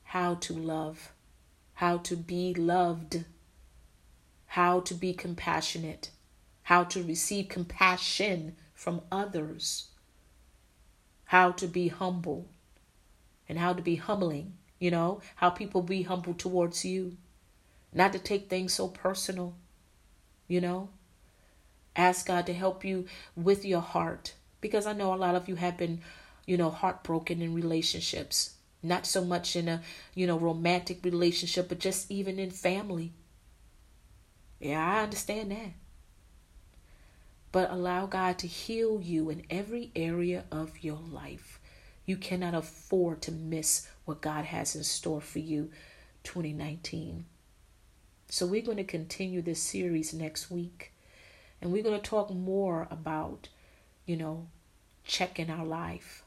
[0.09, 1.13] how to love,
[1.75, 3.27] how to be loved,
[4.47, 6.11] how to be compassionate,
[6.63, 9.89] how to receive compassion from others,
[11.27, 12.49] how to be humble,
[13.51, 17.19] and how to be humbling, you know, how people be humble towards you,
[17.93, 19.55] not to take things so personal,
[20.47, 20.89] you know.
[21.95, 23.05] Ask God to help you
[23.37, 24.33] with your heart
[24.63, 26.01] because I know a lot of you have been,
[26.47, 28.55] you know, heartbroken in relationships
[28.89, 29.83] not so much in a,
[30.15, 33.13] you know, romantic relationship, but just even in family.
[34.61, 35.73] Yeah, I understand that.
[37.53, 41.61] But allow God to heal you in every area of your life.
[42.05, 45.71] You cannot afford to miss what God has in store for you
[46.25, 47.25] 2019.
[48.29, 50.93] So we're going to continue this series next week.
[51.61, 53.49] And we're going to talk more about,
[54.07, 54.49] you know,
[55.05, 56.23] checking our life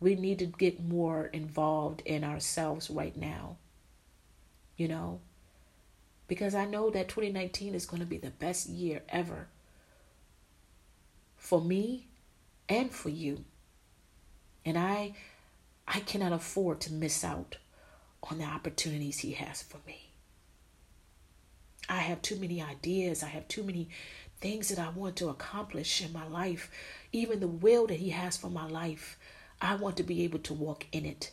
[0.00, 3.56] we need to get more involved in ourselves right now.
[4.76, 5.20] You know?
[6.26, 9.48] Because I know that 2019 is going to be the best year ever
[11.36, 12.06] for me
[12.68, 13.44] and for you.
[14.64, 15.14] And I
[15.88, 17.56] I cannot afford to miss out
[18.22, 20.10] on the opportunities he has for me.
[21.88, 23.24] I have too many ideas.
[23.24, 23.88] I have too many
[24.40, 26.70] things that I want to accomplish in my life,
[27.12, 29.18] even the will that he has for my life.
[29.60, 31.32] I want to be able to walk in it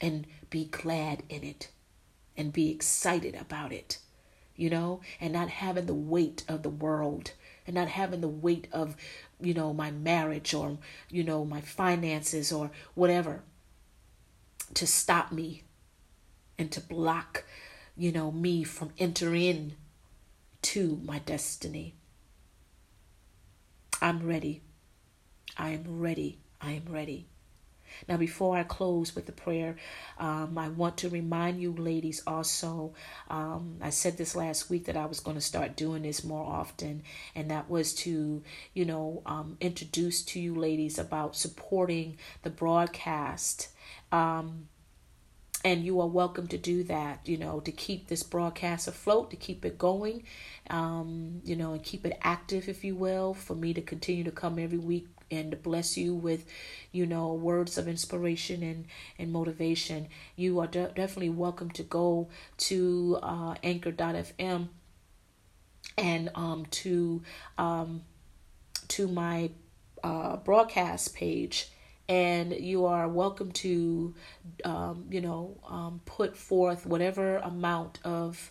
[0.00, 1.70] and be glad in it
[2.36, 3.98] and be excited about it,
[4.56, 7.32] you know, and not having the weight of the world
[7.66, 8.96] and not having the weight of,
[9.40, 10.78] you know, my marriage or,
[11.10, 13.42] you know, my finances or whatever
[14.74, 15.62] to stop me
[16.58, 17.44] and to block,
[17.96, 19.74] you know, me from entering
[20.62, 21.94] to my destiny.
[24.00, 24.62] I'm ready.
[25.56, 27.26] I am ready I am ready.
[28.08, 29.76] Now, before I close with the prayer,
[30.18, 32.92] um, I want to remind you, ladies, also.
[33.28, 36.44] Um, I said this last week that I was going to start doing this more
[36.44, 37.02] often,
[37.34, 38.42] and that was to,
[38.74, 43.68] you know, um, introduce to you, ladies, about supporting the broadcast.
[44.12, 44.68] Um,
[45.64, 49.36] and you are welcome to do that you know to keep this broadcast afloat to
[49.36, 50.22] keep it going
[50.70, 54.30] um, you know and keep it active if you will for me to continue to
[54.30, 56.46] come every week and bless you with,
[56.92, 58.86] you know, words of inspiration and,
[59.18, 62.28] and motivation, you are de- definitely welcome to go
[62.58, 64.68] to uh, anchor.fm
[65.96, 67.22] and um, to
[67.56, 68.02] um,
[68.88, 69.50] to my
[70.02, 71.70] uh, broadcast page.
[72.08, 74.14] And you are welcome to
[74.64, 78.50] um, you know um, put forth whatever amount of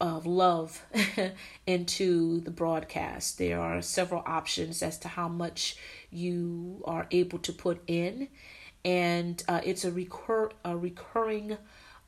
[0.00, 0.84] of love
[1.66, 3.38] into the broadcast.
[3.38, 5.76] There are several options as to how much
[6.10, 8.28] you are able to put in
[8.84, 11.58] and uh, it's a recur a recurring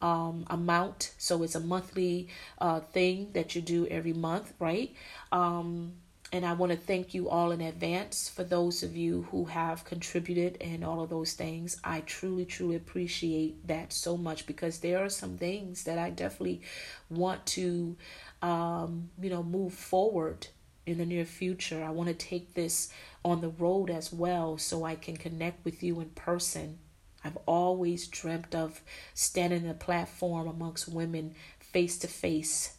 [0.00, 1.12] um, amount.
[1.18, 2.28] So it's a monthly
[2.58, 4.94] uh, thing that you do every month right?
[5.30, 5.92] Um,
[6.32, 9.84] and I want to thank you all in advance for those of you who have
[9.84, 11.76] contributed and all of those things.
[11.84, 16.62] I truly, truly appreciate that so much because there are some things that I definitely
[17.10, 17.96] want to,
[18.40, 20.46] um, you know, move forward
[20.86, 21.84] in the near future.
[21.84, 22.88] I want to take this
[23.22, 26.78] on the road as well so I can connect with you in person.
[27.22, 28.80] I've always dreamt of
[29.12, 32.78] standing in a platform amongst women face to face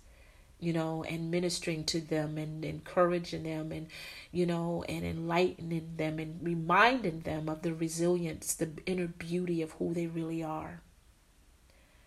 [0.64, 3.88] you know, and ministering to them and encouraging them and,
[4.32, 9.72] you know, and enlightening them and reminding them of the resilience, the inner beauty of
[9.74, 10.80] who they really are.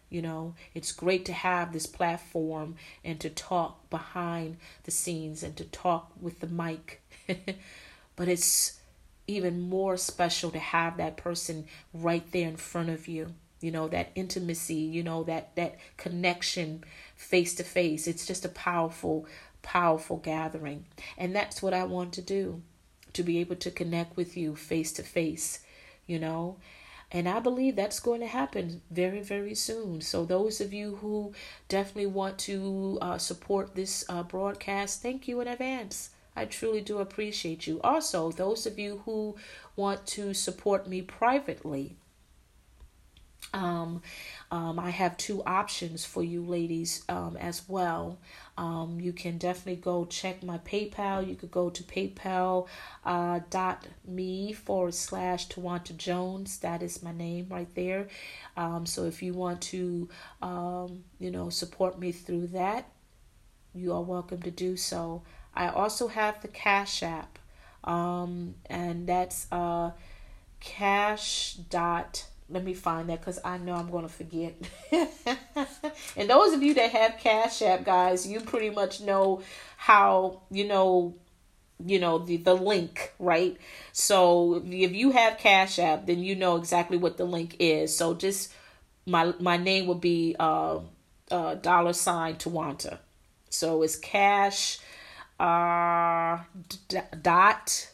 [0.09, 5.55] You know, it's great to have this platform and to talk behind the scenes and
[5.57, 7.03] to talk with the mic.
[8.17, 8.79] but it's
[9.27, 13.89] even more special to have that person right there in front of you you know
[13.89, 16.85] that intimacy you know that that connection
[17.17, 19.27] face to face it's just a powerful
[19.63, 20.85] powerful gathering
[21.19, 22.63] and that's what i want to do
[23.13, 25.61] to be able to connect with you face to face
[26.07, 26.57] you know
[27.13, 30.01] and I believe that's going to happen very, very soon.
[30.01, 31.33] So, those of you who
[31.69, 36.11] definitely want to uh, support this uh, broadcast, thank you in advance.
[36.35, 37.81] I truly do appreciate you.
[37.83, 39.37] Also, those of you who
[39.77, 41.97] want to support me privately,
[43.53, 44.03] um,
[44.51, 48.19] um, I have two options for you ladies um, as well.
[48.59, 51.27] Um, you can definitely go check my PayPal.
[51.27, 52.69] You could go to PayPal
[53.05, 56.59] uh, dot me forward slash Twonta Jones.
[56.59, 58.09] That is my name right there.
[58.57, 60.09] Um, so if you want to,
[60.43, 62.89] um, you know, support me through that,
[63.75, 65.23] you are welcome to do so.
[65.55, 67.39] I also have the Cash App,
[67.85, 69.93] um, and that's uh,
[70.61, 74.55] cash dot let me find that because I know I'm going to forget.
[76.17, 79.43] and those of you that have Cash App, guys, you pretty much know
[79.77, 81.15] how, you know,
[81.85, 83.59] you know the the link right
[83.93, 88.15] so if you have cash app then you know exactly what the link is so
[88.15, 88.51] just
[89.05, 90.79] my my name would be uh
[91.31, 92.99] uh dollar sign Twonta.
[93.51, 94.79] so it's cash
[95.39, 96.39] uh
[96.89, 97.91] d- dot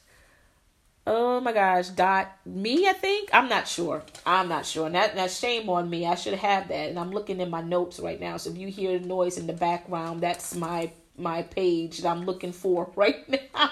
[1.06, 3.30] oh my gosh, dot me, I think.
[3.32, 4.02] I'm not sure.
[4.24, 4.86] I'm not sure.
[4.86, 6.06] And that, that's shame on me.
[6.06, 6.88] I should have that.
[6.88, 8.36] And I'm looking in my notes right now.
[8.36, 12.52] So if you hear noise in the background, that's my my page that I'm looking
[12.52, 13.70] for right now.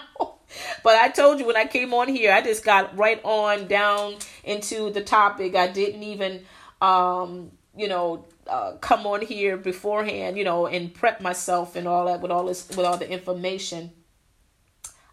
[0.83, 4.17] but I told you when I came on here, I just got right on down
[4.45, 5.55] into the topic.
[5.55, 6.43] I didn't even
[6.81, 12.07] um, you know, uh, come on here beforehand, you know, and prep myself and all
[12.07, 13.93] that with all this with all the information.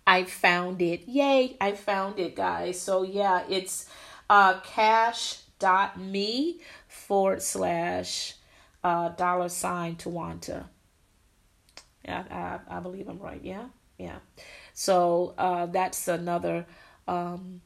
[0.07, 1.07] I found it.
[1.07, 2.79] Yay, I found it, guys.
[2.81, 3.89] So yeah, it's
[4.29, 8.35] uh cash.me forward slash
[8.83, 10.65] uh dollar sign Twonta.
[12.05, 13.41] Yeah, I, I believe I'm right.
[13.43, 13.65] Yeah,
[13.97, 14.19] yeah.
[14.73, 16.65] So uh that's another
[17.07, 17.61] um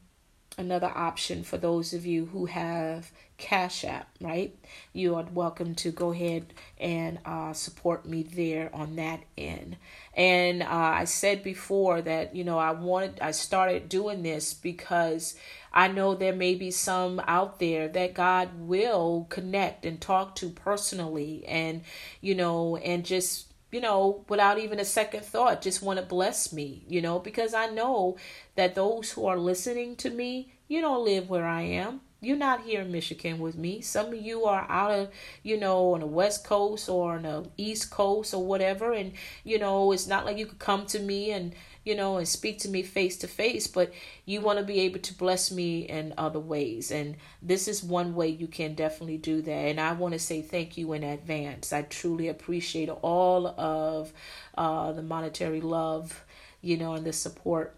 [0.58, 4.54] another option for those of you who have Cash App, right?
[4.92, 9.76] You are welcome to go ahead and uh, support me there on that end.
[10.14, 15.36] And uh, I said before that, you know, I wanted, I started doing this because
[15.72, 20.50] I know there may be some out there that God will connect and talk to
[20.50, 21.82] personally and,
[22.20, 26.52] you know, and just you know, without even a second thought, just want to bless
[26.52, 28.16] me, you know, because I know
[28.54, 32.02] that those who are listening to me, you don't live where I am.
[32.20, 33.80] You're not here in Michigan with me.
[33.80, 35.10] Some of you are out of,
[35.42, 38.92] you know, on the West Coast or on the East Coast or whatever.
[38.92, 41.52] And, you know, it's not like you could come to me and,
[41.84, 43.92] you know, and speak to me face to face, but
[44.24, 46.90] you want to be able to bless me in other ways.
[46.90, 49.50] And this is one way you can definitely do that.
[49.50, 51.72] And I want to say thank you in advance.
[51.72, 54.12] I truly appreciate all of
[54.56, 56.24] uh, the monetary love,
[56.60, 57.76] you know, and the support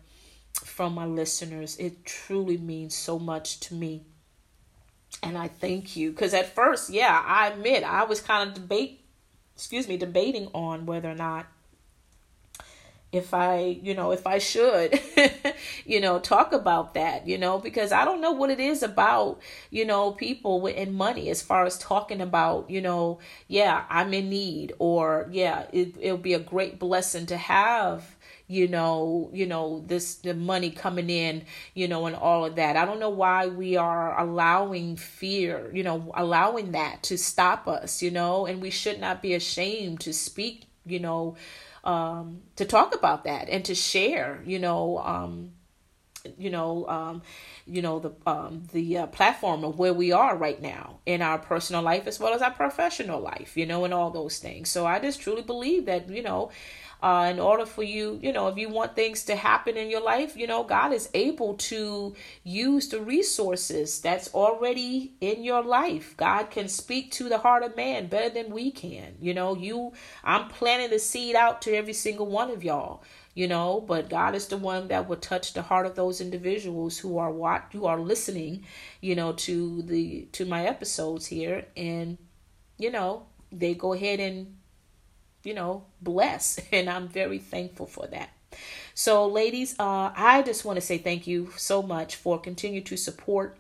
[0.52, 1.76] from my listeners.
[1.78, 4.02] It truly means so much to me.
[5.22, 6.10] And I thank you.
[6.10, 9.00] Because at first, yeah, I admit I was kind of debate,
[9.54, 11.46] excuse me, debating on whether or not
[13.14, 15.00] if I, you know, if I should,
[15.86, 19.40] you know, talk about that, you know, because I don't know what it is about,
[19.70, 24.30] you know, people and money as far as talking about, you know, yeah, I'm in
[24.30, 28.16] need or yeah, it, it'll be a great blessing to have,
[28.46, 31.42] you know you know this the money coming in
[31.72, 35.82] you know and all of that i don't know why we are allowing fear you
[35.82, 40.12] know allowing that to stop us you know and we should not be ashamed to
[40.12, 41.34] speak you know
[41.84, 45.52] um to talk about that and to share you know um
[46.38, 47.22] you know um
[47.66, 51.38] you know the um the uh, platform of where we are right now in our
[51.38, 54.70] personal life as well as our professional life you know and all those things.
[54.70, 56.50] So i just truly believe that you know
[57.04, 60.00] uh, in order for you, you know, if you want things to happen in your
[60.00, 62.14] life, you know, God is able to
[62.44, 66.16] use the resources that's already in your life.
[66.16, 69.16] God can speak to the heart of man better than we can.
[69.20, 69.92] You know, you,
[70.24, 73.04] I'm planting the seed out to every single one of y'all
[73.36, 76.98] you know but god is the one that will touch the heart of those individuals
[76.98, 78.64] who are what who are listening
[79.00, 82.16] you know to the to my episodes here and
[82.78, 84.54] you know they go ahead and
[85.44, 86.58] you know, bless.
[86.72, 88.30] And I'm very thankful for that.
[88.94, 92.96] So, ladies, uh, I just want to say thank you so much for continue to
[92.96, 93.58] support,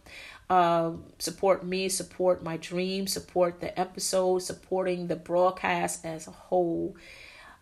[0.48, 6.96] uh, support me, support my dream, support the episode, supporting the broadcast as a whole.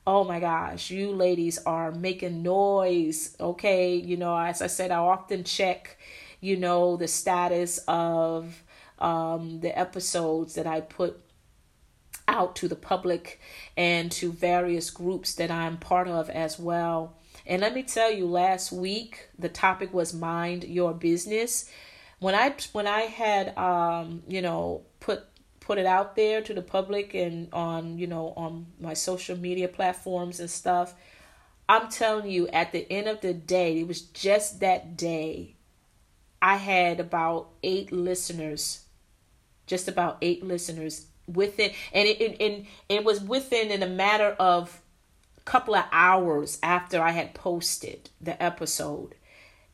[0.07, 3.37] Oh my gosh, you ladies are making noise.
[3.41, 5.97] Okay, you know, as I said, I often check,
[6.41, 8.63] you know, the status of
[8.99, 11.21] um, the episodes that I put
[12.29, 13.41] out to the public
[13.77, 17.17] and to various groups that I'm part of as well.
[17.47, 21.71] And let me tell you, last week the topic was mind your business.
[22.19, 25.25] When I when I had um, you know put
[25.61, 29.69] put it out there to the public and on you know on my social media
[29.69, 30.95] platforms and stuff,
[31.69, 35.57] I'm telling you, at the end of the day, it was just that day.
[36.41, 38.85] I had about eight listeners,
[39.67, 44.37] just about eight listeners within and it, it, it, it was within in a matter
[44.39, 44.81] of
[45.39, 49.15] a couple of hours after I had posted the episode.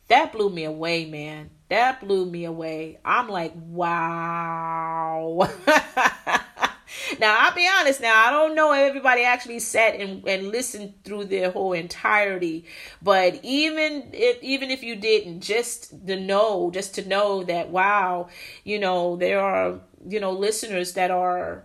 [0.08, 1.50] That blew me away, man.
[1.68, 2.98] That blew me away.
[3.04, 5.50] I'm like, wow.
[7.20, 8.00] now I'll be honest.
[8.00, 12.64] Now I don't know if everybody actually sat and, and listened through their whole entirety,
[13.02, 18.28] but even if even if you didn't, just to know, just to know that wow,
[18.64, 21.64] you know there are you know listeners that are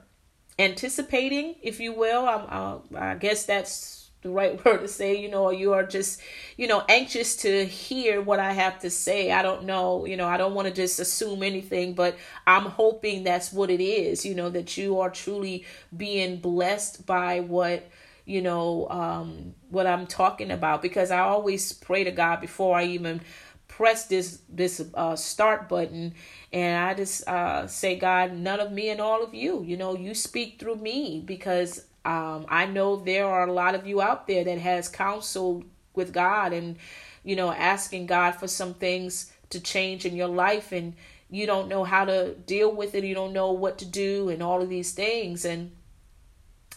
[0.60, 2.26] anticipating, if you will.
[2.26, 6.22] I, uh, I guess that's the right word to say you know you are just
[6.58, 9.32] you know anxious to hear what i have to say.
[9.32, 12.18] I don't know you know i don't want to just assume anything but
[12.48, 17.41] i'm hoping that's what it is you know that you are truly being blessed by
[17.41, 17.90] what
[18.26, 20.82] you know um what i'm talking about.
[20.82, 23.22] Because i always pray to god before i even
[23.68, 26.14] press this this uh start button.
[26.52, 29.95] And i just uh say god none of me and all of you you know
[29.95, 31.22] you speak through me.
[31.26, 35.64] Because um, I know there are a lot of you out there that has counsel
[35.96, 36.78] with God and,
[37.24, 40.96] you know, asking God for some things to change in your life and
[41.30, 43.04] you don't know how to deal with it.
[43.04, 45.46] You don't know what to do and all of these things.
[45.46, 45.72] And,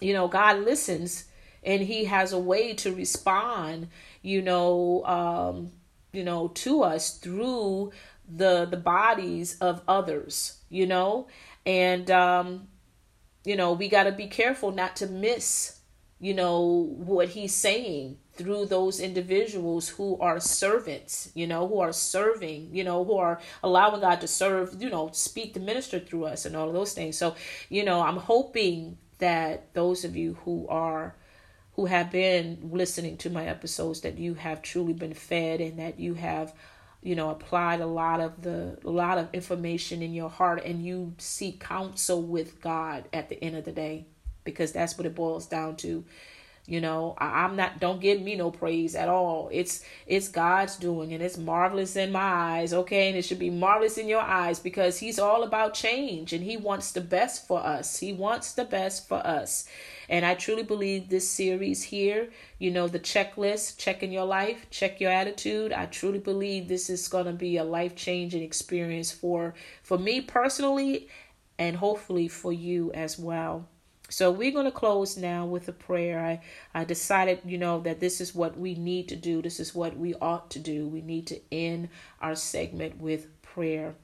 [0.00, 1.24] you know, God listens
[1.62, 3.88] and he has a way to respond,
[4.22, 5.72] you know, um,
[6.12, 7.92] you know, to us through
[8.28, 11.26] the the bodies of others, you know,
[11.64, 12.68] and um
[13.46, 15.78] you know, we got to be careful not to miss,
[16.18, 21.92] you know, what he's saying through those individuals who are servants, you know, who are
[21.92, 26.24] serving, you know, who are allowing God to serve, you know, speak to minister through
[26.24, 27.16] us and all of those things.
[27.16, 27.36] So,
[27.68, 31.14] you know, I'm hoping that those of you who are
[31.74, 36.00] who have been listening to my episodes that you have truly been fed and that
[36.00, 36.52] you have
[37.06, 40.84] you know applied a lot of the a lot of information in your heart and
[40.84, 44.04] you seek counsel with god at the end of the day
[44.42, 46.04] because that's what it boils down to
[46.66, 50.76] you know I, i'm not don't give me no praise at all it's it's god's
[50.76, 54.20] doing and it's marvelous in my eyes okay and it should be marvelous in your
[54.20, 58.52] eyes because he's all about change and he wants the best for us he wants
[58.52, 59.68] the best for us
[60.08, 62.28] and I truly believe this series here,
[62.58, 65.72] you know, the checklist, checking your life, check your attitude.
[65.72, 71.08] I truly believe this is going to be a life-changing experience for for me personally
[71.58, 73.66] and hopefully for you as well.
[74.08, 76.24] So we're going to close now with a prayer.
[76.24, 76.40] I,
[76.78, 79.42] I decided, you know, that this is what we need to do.
[79.42, 80.86] This is what we ought to do.
[80.86, 81.88] We need to end
[82.20, 83.94] our segment with prayer.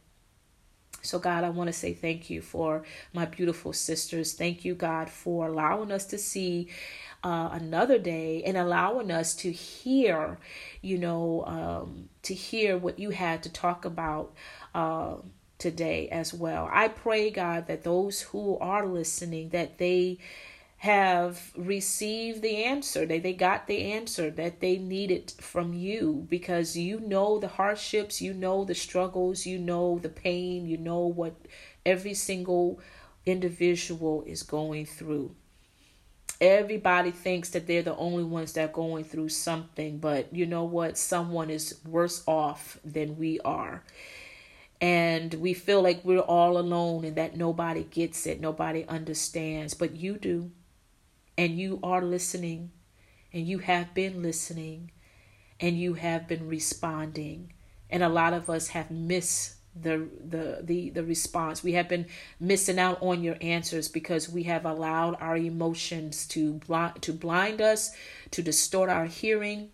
[1.03, 4.33] So, God, I want to say thank you for my beautiful sisters.
[4.33, 6.69] Thank you, God, for allowing us to see
[7.25, 10.39] uh, another day and allowing us to hear,
[10.81, 14.33] you know, um, to hear what you had to talk about.
[14.75, 15.17] Uh,
[15.63, 16.69] today as well.
[16.73, 20.19] I pray, God, that those who are listening, that they
[20.79, 23.07] have received the answer.
[23.07, 28.21] that they got the answer that they needed from you because you know the hardships,
[28.21, 31.37] you know the struggles, you know the pain, you know what
[31.87, 32.81] every single
[33.25, 35.33] individual is going through.
[36.41, 40.65] Everybody thinks that they're the only ones that are going through something, but you know
[40.65, 40.99] what?
[40.99, 43.85] Someone is worse off than we are
[44.83, 49.95] and we feel like we're all alone and that nobody gets it, nobody understands, but
[49.95, 50.51] you do.
[51.39, 52.73] And you are listening
[53.33, 54.91] and you have been listening
[55.61, 57.53] and you have been responding.
[57.91, 61.63] And a lot of us have missed the the the the response.
[61.63, 62.07] We have been
[62.41, 67.61] missing out on your answers because we have allowed our emotions to blind to blind
[67.61, 67.93] us
[68.33, 69.71] to distort our hearing.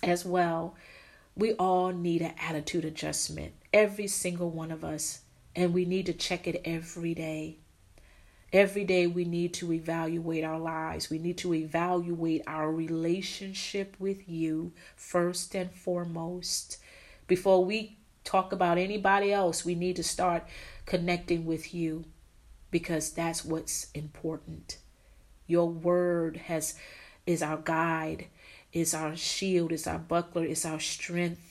[0.00, 0.76] As well
[1.36, 5.20] we all need an attitude adjustment every single one of us
[5.54, 7.56] and we need to check it every day
[8.52, 11.08] Every day we need to evaluate our lives.
[11.08, 16.78] We need to evaluate our relationship with you first and foremost.
[17.28, 20.48] Before we talk about anybody else, we need to start
[20.84, 22.06] connecting with you
[22.72, 24.78] because that's what's important.
[25.46, 26.74] Your word has
[27.26, 28.26] is our guide,
[28.72, 31.49] is our shield, is our buckler, is our strength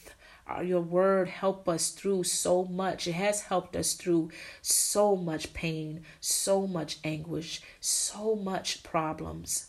[0.50, 3.08] Uh, your word help us through so much.
[3.08, 4.32] It has helped us through
[4.62, 9.68] so much pain so much anguish so much problems.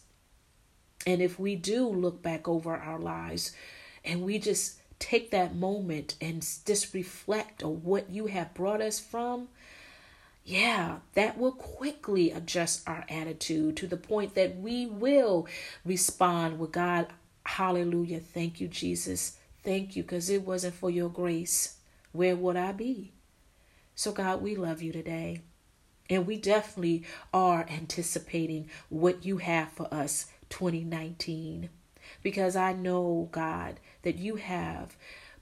[1.07, 3.53] And if we do look back over our lives
[4.05, 9.01] and we just take that moment and just reflect on what you have brought us
[9.01, 9.49] from
[10.45, 15.47] yeah, that will quickly adjust our attitude to the point that we will
[15.85, 17.09] respond with God,
[17.45, 19.37] hallelujah, thank you, Jesus.
[19.63, 21.77] Thank you, because it wasn't for your grace.
[22.13, 23.13] Where would I be?
[23.95, 25.43] So, God, we love you today.
[26.09, 31.69] And we definitely are anticipating what you have for us 2019.
[32.23, 34.97] Because I know, God, that you have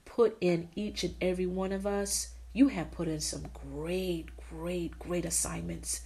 [0.05, 4.99] put in each and every one of us, you have put in some great, great,
[4.99, 6.01] great assignments.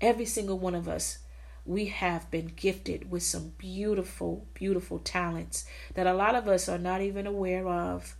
[0.00, 1.18] Every single one of us
[1.64, 5.64] we have been gifted with some beautiful, beautiful talents
[5.94, 8.16] that a lot of us are not even aware of.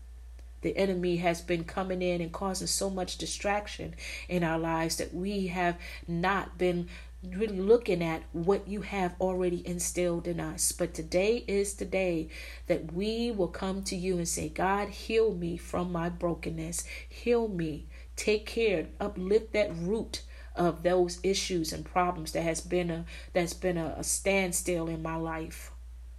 [0.60, 3.94] The enemy has been coming in and causing so much distraction
[4.28, 5.76] in our lives that we have
[6.08, 6.88] not been
[7.22, 10.72] really looking at what you have already instilled in us.
[10.72, 12.28] But today is the day
[12.66, 16.84] that we will come to you and say, God, heal me from my brokenness.
[17.08, 17.86] Heal me.
[18.16, 18.86] Take care.
[19.00, 20.22] Uplift that root
[20.58, 25.02] of those issues and problems that has been a that's been a, a standstill in
[25.02, 25.70] my life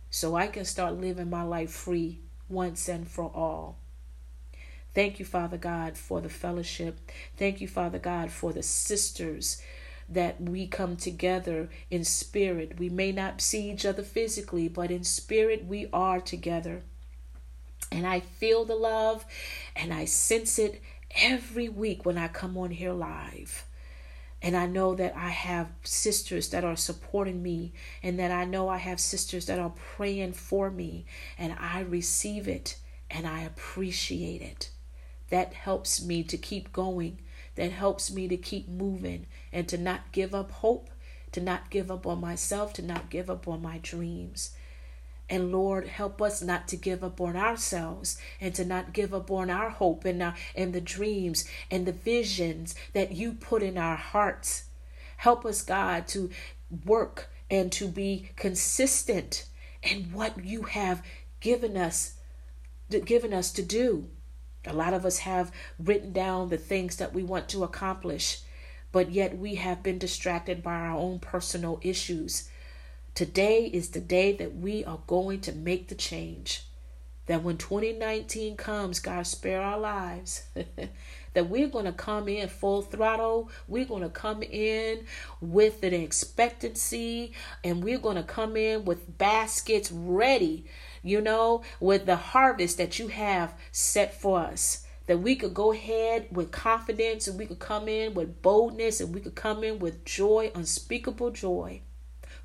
[0.10, 3.78] so I can start living my life free once and for all.
[4.96, 7.12] Thank you, Father God, for the fellowship.
[7.38, 9.62] Thank you, Father God, for the sisters
[10.10, 12.80] that we come together in spirit.
[12.80, 16.82] We may not see each other physically, but in spirit we are together.
[17.92, 19.26] And I feel the love
[19.76, 20.82] and I sense it
[21.16, 23.66] every week when I come on here live.
[24.42, 28.70] And I know that I have sisters that are supporting me, and that I know
[28.70, 31.06] I have sisters that are praying for me,
[31.38, 32.78] and I receive it
[33.12, 34.70] and I appreciate it.
[35.30, 37.20] That helps me to keep going,
[37.56, 40.90] that helps me to keep moving, and to not give up hope,
[41.32, 44.52] to not give up on myself, to not give up on my dreams.
[45.30, 49.30] And Lord, help us not to give up on ourselves and to not give up
[49.30, 53.78] on our hope and, our, and the dreams and the visions that you put in
[53.78, 54.66] our hearts.
[55.18, 56.32] Help us, God, to
[56.84, 59.46] work and to be consistent
[59.84, 61.04] in what you have
[61.40, 62.16] given us
[63.06, 64.08] given us to do.
[64.66, 68.42] A lot of us have written down the things that we want to accomplish,
[68.92, 72.50] but yet we have been distracted by our own personal issues
[73.16, 76.64] Today is the day that we are going to make the change.
[77.26, 80.44] That when 2019 comes, God spare our lives.
[81.34, 83.50] that we're going to come in full throttle.
[83.68, 85.06] We're going to come in
[85.42, 87.34] with an expectancy
[87.64, 90.66] and we're going to come in with baskets ready,
[91.04, 95.74] you know, with the harvest that you have set for us that we could go
[95.74, 99.80] ahead with confidence and we could come in with boldness and we could come in
[99.80, 101.82] with joy, unspeakable joy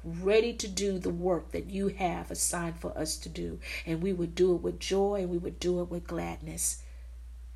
[0.05, 3.59] ready to do the work that you have assigned for us to do.
[3.87, 6.83] And we would do it with joy and we would do it with gladness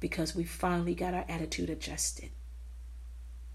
[0.00, 2.30] because we finally got our attitude adjusted.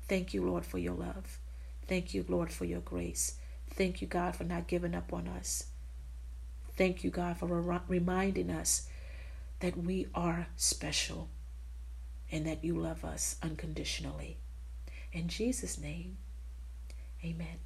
[0.07, 1.39] Thank you, Lord, for your love.
[1.87, 3.35] Thank you, Lord, for your grace.
[3.71, 5.65] Thank you, God, for not giving up on us.
[6.75, 8.87] Thank you, God, for re- reminding us
[9.59, 11.29] that we are special
[12.31, 14.37] and that you love us unconditionally.
[15.11, 16.17] In Jesus' name,
[17.23, 17.59] amen.